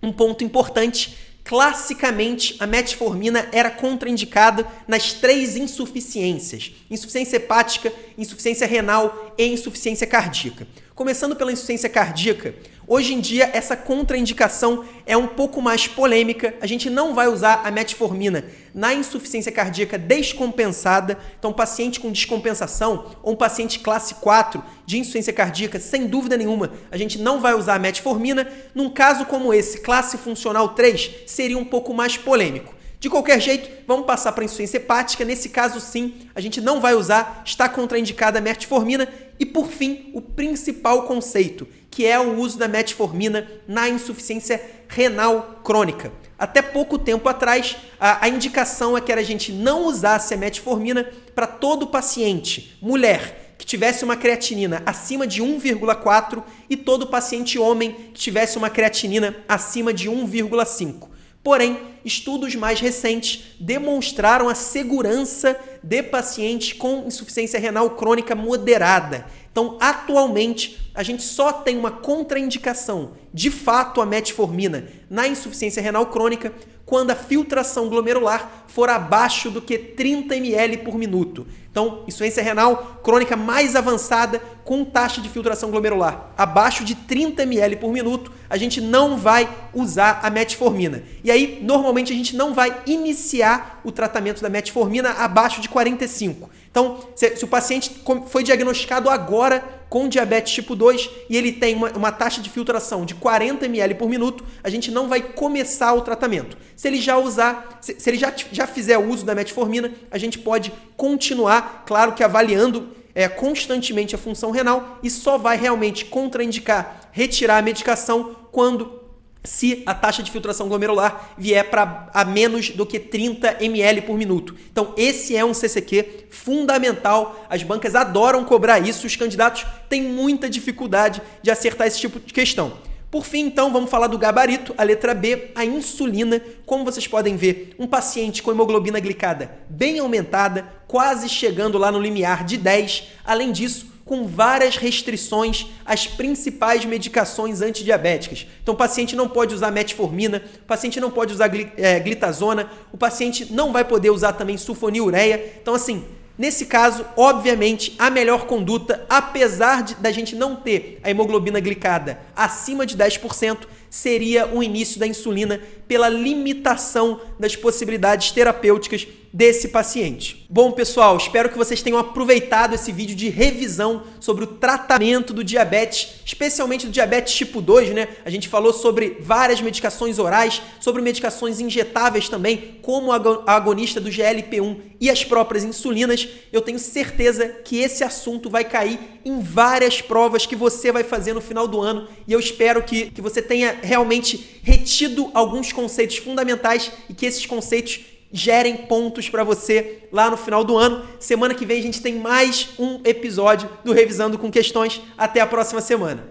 um 0.03 0.13
ponto 0.13 0.43
importante. 0.43 1.17
Classicamente, 1.45 2.57
a 2.59 2.67
metformina 2.67 3.49
era 3.53 3.71
contraindicada 3.71 4.67
nas 4.87 5.13
três 5.13 5.57
insuficiências: 5.57 6.73
insuficiência 6.91 7.37
hepática, 7.37 7.93
insuficiência 8.17 8.67
renal 8.67 9.35
e 9.37 9.47
insuficiência 9.47 10.07
cardíaca. 10.07 10.67
Começando 11.01 11.35
pela 11.35 11.51
insuficiência 11.51 11.89
cardíaca, 11.89 12.55
Hoje 12.87 13.15
em 13.15 13.21
dia, 13.21 13.49
essa 13.55 13.77
contraindicação 13.77 14.85
é 15.07 15.17
um 15.17 15.29
pouco 15.29 15.63
mais 15.63 15.87
polêmica. 15.87 16.57
A 16.61 16.67
gente 16.67 16.91
não 16.91 17.15
vai 17.15 17.29
usar 17.29 17.63
a 17.65 17.71
metformina 17.71 18.45
na 18.75 18.93
insuficiência 18.93 19.51
cardíaca 19.53 19.97
descompensada. 19.97 21.17
Então, 21.39 21.53
paciente 21.53 22.01
com 22.01 22.11
descompensação 22.11 23.17
ou 23.23 23.33
um 23.33 23.37
paciente 23.37 23.79
classe 23.79 24.17
4 24.17 24.61
de 24.85 24.99
insuficiência 24.99 25.33
cardíaca, 25.33 25.79
sem 25.79 26.07
dúvida 26.07 26.37
nenhuma, 26.37 26.73
a 26.91 26.97
gente 26.97 27.17
não 27.17 27.41
vai 27.41 27.55
usar 27.55 27.77
a 27.77 27.79
metformina. 27.79 28.47
Num 28.75 28.91
caso 28.91 29.25
como 29.25 29.55
esse, 29.55 29.81
classe 29.83 30.19
funcional 30.19 30.71
3, 30.71 31.13
seria 31.27 31.57
um 31.57 31.65
pouco 31.65 31.95
mais 31.95 32.17
polêmico. 32.17 32.75
De 33.01 33.09
qualquer 33.09 33.41
jeito, 33.41 33.71
vamos 33.87 34.05
passar 34.05 34.31
para 34.33 34.45
insuficiência 34.45 34.77
hepática. 34.77 35.25
Nesse 35.25 35.49
caso, 35.49 35.81
sim, 35.81 36.17
a 36.35 36.41
gente 36.41 36.61
não 36.61 36.83
vai 36.83 36.95
usar, 36.95 37.43
está 37.47 37.67
contraindicada 37.67 38.39
a 38.39 38.43
metformina. 38.43 39.09
E 39.39 39.47
por 39.47 39.69
fim, 39.69 40.11
o 40.13 40.21
principal 40.21 41.05
conceito, 41.05 41.67
que 41.91 42.07
é 42.07 42.21
o 42.21 42.37
uso 42.37 42.59
da 42.59 42.69
metformina 42.69 43.51
na 43.67 43.89
insuficiência 43.89 44.63
renal 44.87 45.63
crônica. 45.65 46.13
Até 46.39 46.61
pouco 46.61 46.99
tempo 46.99 47.27
atrás, 47.27 47.75
a, 47.99 48.27
a 48.27 48.29
indicação 48.29 48.99
é 48.99 49.01
que 49.01 49.11
a 49.11 49.23
gente 49.23 49.51
não 49.51 49.87
usasse 49.87 50.35
a 50.35 50.37
metformina 50.37 51.11
para 51.35 51.47
todo 51.47 51.87
paciente, 51.87 52.77
mulher, 52.83 53.55
que 53.57 53.65
tivesse 53.65 54.05
uma 54.05 54.17
creatinina 54.17 54.83
acima 54.85 55.27
de 55.27 55.43
1,4 55.43 56.43
e 56.69 56.77
todo 56.77 57.07
paciente 57.07 57.59
homem 57.59 57.93
que 58.13 58.21
tivesse 58.21 58.59
uma 58.59 58.69
creatinina 58.69 59.37
acima 59.49 59.93
de 59.93 60.11
1,5. 60.11 61.10
Porém, 61.42 61.79
estudos 62.05 62.55
mais 62.55 62.81
recentes 62.81 63.55
demonstraram 63.59 64.48
a 64.48 64.55
segurança 64.55 65.59
de 65.83 66.03
pacientes 66.03 66.74
com 66.74 67.05
insuficiência 67.07 67.59
renal 67.59 67.90
crônica 67.90 68.35
moderada. 68.35 69.26
Então, 69.50 69.79
atualmente, 69.81 70.79
a 70.94 71.03
gente 71.03 71.22
só 71.22 71.53
tem 71.53 71.79
uma 71.79 71.90
contraindicação, 71.90 73.12
de 73.33 73.50
fato, 73.50 74.00
a 74.00 74.07
metformina 74.07 74.87
na 75.09 75.26
insuficiência 75.26 75.83
renal 75.83 76.07
crônica 76.07 76.53
quando 76.90 77.12
a 77.12 77.14
filtração 77.14 77.88
glomerular 77.88 78.64
for 78.66 78.90
abaixo 78.90 79.48
do 79.48 79.62
que 79.62 79.79
30 79.79 80.35
ml 80.35 80.79
por 80.79 80.98
minuto. 80.98 81.46
Então, 81.70 82.03
insuficiência 82.09 82.42
renal 82.42 82.98
crônica 83.00 83.37
mais 83.37 83.76
avançada 83.76 84.42
com 84.64 84.85
taxa 84.85 85.20
de 85.20 85.29
filtração 85.29 85.70
glomerular 85.70 86.33
abaixo 86.37 86.85
de 86.85 86.96
30 86.96 87.44
ml 87.44 87.76
por 87.76 87.92
minuto, 87.92 88.33
a 88.48 88.57
gente 88.57 88.81
não 88.81 89.16
vai 89.16 89.48
usar 89.72 90.18
a 90.20 90.31
metformina. 90.31 91.05
E 91.22 91.31
aí, 91.31 91.61
normalmente 91.62 92.12
a 92.12 92.16
gente 92.16 92.35
não 92.35 92.53
vai 92.53 92.76
iniciar 92.87 93.81
o 93.85 93.92
tratamento 93.92 94.42
da 94.42 94.48
metformina 94.48 95.11
abaixo 95.11 95.61
de 95.61 95.68
45. 95.68 96.50
Então, 96.72 96.98
se, 97.14 97.37
se 97.37 97.44
o 97.44 97.48
paciente 97.48 98.03
foi 98.26 98.42
diagnosticado 98.42 99.09
agora 99.09 99.80
com 99.90 100.09
diabetes 100.09 100.55
tipo 100.55 100.74
2 100.74 101.11
e 101.29 101.37
ele 101.37 101.53
tem 101.53 101.74
uma, 101.74 101.90
uma 101.90 102.12
taxa 102.12 102.40
de 102.40 102.48
filtração 102.48 103.05
de 103.05 103.14
40 103.16 103.66
ml 103.66 103.96
por 103.96 104.09
minuto, 104.09 104.44
a 104.62 104.70
gente 104.70 104.90
não 104.90 105.09
vai 105.09 105.20
começar 105.20 105.92
o 105.92 106.00
tratamento. 106.00 106.57
Se 106.76 106.88
ele 106.88 107.00
já 107.00 107.18
usar, 107.18 107.79
se, 107.83 107.98
se 107.98 108.09
ele 108.09 108.16
já, 108.16 108.33
já 108.53 108.66
fizer 108.66 108.96
o 108.96 109.09
uso 109.09 109.26
da 109.26 109.35
metformina, 109.35 109.92
a 110.11 110.16
gente 110.16 110.38
pode 110.38 110.72
continuar, 110.96 111.83
claro 111.85 112.12
que 112.12 112.22
avaliando 112.22 112.88
é, 113.14 113.29
constantemente 113.29 114.14
a 114.14 114.18
função 114.18 114.53
renal 114.53 115.00
e 115.03 115.11
só 115.11 115.37
vai 115.37 115.57
realmente 115.57 116.05
contraindicar 116.05 117.00
retirar 117.12 117.59
a 117.59 117.62
medicação 117.62 118.37
quando 118.53 119.00
se 119.42 119.83
a 119.87 119.94
taxa 119.94 120.22
de 120.22 120.31
filtração 120.31 120.68
glomerular 120.68 121.33
vier 121.38 121.68
para 121.70 122.11
a 122.12 122.24
menos 122.24 122.70
do 122.70 122.85
que 122.85 122.98
30 122.98 123.57
ml 123.61 124.03
por 124.03 124.16
minuto. 124.16 124.55
Então, 124.70 124.94
esse 124.96 125.37
é 125.37 125.44
um 125.44 125.55
CCQ 125.55 126.26
fundamental. 126.31 127.46
As 127.48 127.62
bancas 127.62 127.94
adoram 127.94 128.44
cobrar 128.44 128.79
isso, 128.79 129.07
os 129.07 129.16
candidatos 129.16 129.66
têm 129.88 130.03
muita 130.03 130.48
dificuldade 130.48 131.22
de 131.42 131.50
acertar 131.50 131.86
esse 131.86 131.99
tipo 131.99 132.20
de 132.20 132.32
questão. 132.32 132.91
Por 133.11 133.24
fim, 133.24 133.41
então, 133.41 133.72
vamos 133.72 133.91
falar 133.91 134.07
do 134.07 134.16
gabarito, 134.16 134.72
a 134.78 134.84
letra 134.84 135.12
B, 135.14 135.51
a 135.57 135.64
insulina. 135.64 136.41
Como 136.64 136.84
vocês 136.84 137.09
podem 137.09 137.36
ver, 137.36 137.74
um 137.76 137.86
paciente 137.86 138.41
com 138.41 138.53
hemoglobina 138.53 139.01
glicada 139.01 139.51
bem 139.68 139.99
aumentada, 139.99 140.72
quase 140.86 141.28
chegando 141.28 141.76
lá 141.76 141.91
no 141.91 142.01
limiar 142.01 142.45
de 142.45 142.57
10. 142.57 143.09
Além 143.24 143.51
disso, 143.51 143.86
com 144.11 144.27
várias 144.27 144.77
restrições 144.77 145.69
às 145.87 146.05
principais 146.05 146.85
medicações 146.85 147.63
antidiabéticas. 147.63 148.45
Então, 148.61 148.75
o 148.75 148.77
paciente 148.77 149.15
não 149.15 149.29
pode 149.29 149.55
usar 149.55 149.71
metformina, 149.71 150.43
o 150.65 150.67
paciente 150.67 150.99
não 150.99 151.13
pode 151.13 151.33
usar 151.33 151.49
é, 151.77 152.01
glitazona, 152.01 152.69
o 152.93 152.97
paciente 152.97 153.53
não 153.53 153.73
vai 153.73 153.85
poder 153.85 154.11
usar 154.11 154.33
também 154.33 154.57
sulfonilureia. 154.57 155.53
Então, 155.63 155.75
assim, 155.75 156.05
Nesse 156.39 156.65
caso, 156.65 157.05
obviamente, 157.19 157.95
a 157.99 158.09
melhor 158.09 158.47
conduta, 158.47 159.05
apesar 159.11 159.83
de, 159.83 159.95
da 159.97 160.11
gente 160.11 160.35
não 160.35 160.57
ter 160.57 160.99
a 161.05 161.11
hemoglobina 161.11 161.61
glicada 161.61 162.19
acima 162.35 162.87
de 162.87 162.97
10%, 162.97 163.67
seria 163.91 164.47
o 164.47 164.63
início 164.63 164.99
da 164.99 165.07
insulina 165.07 165.61
pela 165.91 166.09
limitação 166.09 167.20
das 167.36 167.57
possibilidades 167.57 168.30
terapêuticas 168.30 169.09
desse 169.32 169.68
paciente. 169.68 170.45
Bom, 170.51 170.72
pessoal, 170.72 171.16
espero 171.16 171.49
que 171.49 171.59
vocês 171.59 171.82
tenham 171.82 171.99
aproveitado 171.99 172.74
esse 172.74 172.91
vídeo 172.91 173.14
de 173.14 173.28
revisão 173.28 174.03
sobre 174.18 174.43
o 174.43 174.47
tratamento 174.47 175.32
do 175.32 175.45
diabetes, 175.45 176.20
especialmente 176.24 176.86
do 176.86 176.93
diabetes 176.93 177.34
tipo 177.34 177.61
2, 177.61 177.91
né? 177.91 178.09
A 178.24 178.30
gente 178.30 178.49
falou 178.49 178.72
sobre 178.72 179.18
várias 179.20 179.61
medicações 179.61 180.18
orais, 180.18 180.61
sobre 180.80 181.01
medicações 181.01 181.61
injetáveis 181.61 182.28
também, 182.28 182.78
como 182.82 183.12
a 183.12 183.20
agonista 183.47 184.01
do 184.01 184.11
GLP-1 184.11 184.76
e 185.01 185.09
as 185.09 185.24
próprias 185.24 185.62
insulinas. 185.62 186.28
Eu 186.53 186.61
tenho 186.61 186.78
certeza 186.78 187.49
que 187.49 187.78
esse 187.78 188.03
assunto 188.03 188.51
vai 188.51 188.64
cair 188.64 188.99
em 189.24 189.41
várias 189.41 190.01
provas 190.01 190.45
que 190.45 190.57
você 190.57 190.91
vai 190.91 191.05
fazer 191.05 191.34
no 191.34 191.41
final 191.41 191.68
do 191.68 191.80
ano 191.80 192.09
e 192.26 192.32
eu 192.32 192.41
espero 192.41 192.82
que, 192.82 193.11
que 193.11 193.20
você 193.20 193.41
tenha 193.41 193.78
realmente 193.80 194.61
retido 194.62 195.30
alguns 195.34 195.72
conceitos 195.81 196.18
fundamentais 196.18 196.93
e 197.09 197.14
que 197.14 197.24
esses 197.24 197.47
conceitos 197.47 198.01
gerem 198.31 198.76
pontos 198.76 199.31
para 199.31 199.43
você 199.43 200.05
lá 200.12 200.31
no 200.31 200.37
final 200.37 200.62
do 200.62 200.76
ano. 200.76 201.07
Semana 201.18 201.55
que 201.55 201.64
vem 201.64 201.81
a 201.81 201.83
gente 201.83 202.03
tem 202.03 202.14
mais 202.16 202.68
um 202.78 203.01
episódio 203.03 203.68
do 203.83 203.93
Revisando 203.93 204.39
com 204.39 204.51
Questões. 204.51 205.01
Até 205.16 205.41
a 205.41 205.47
próxima 205.47 205.81
semana. 205.81 206.28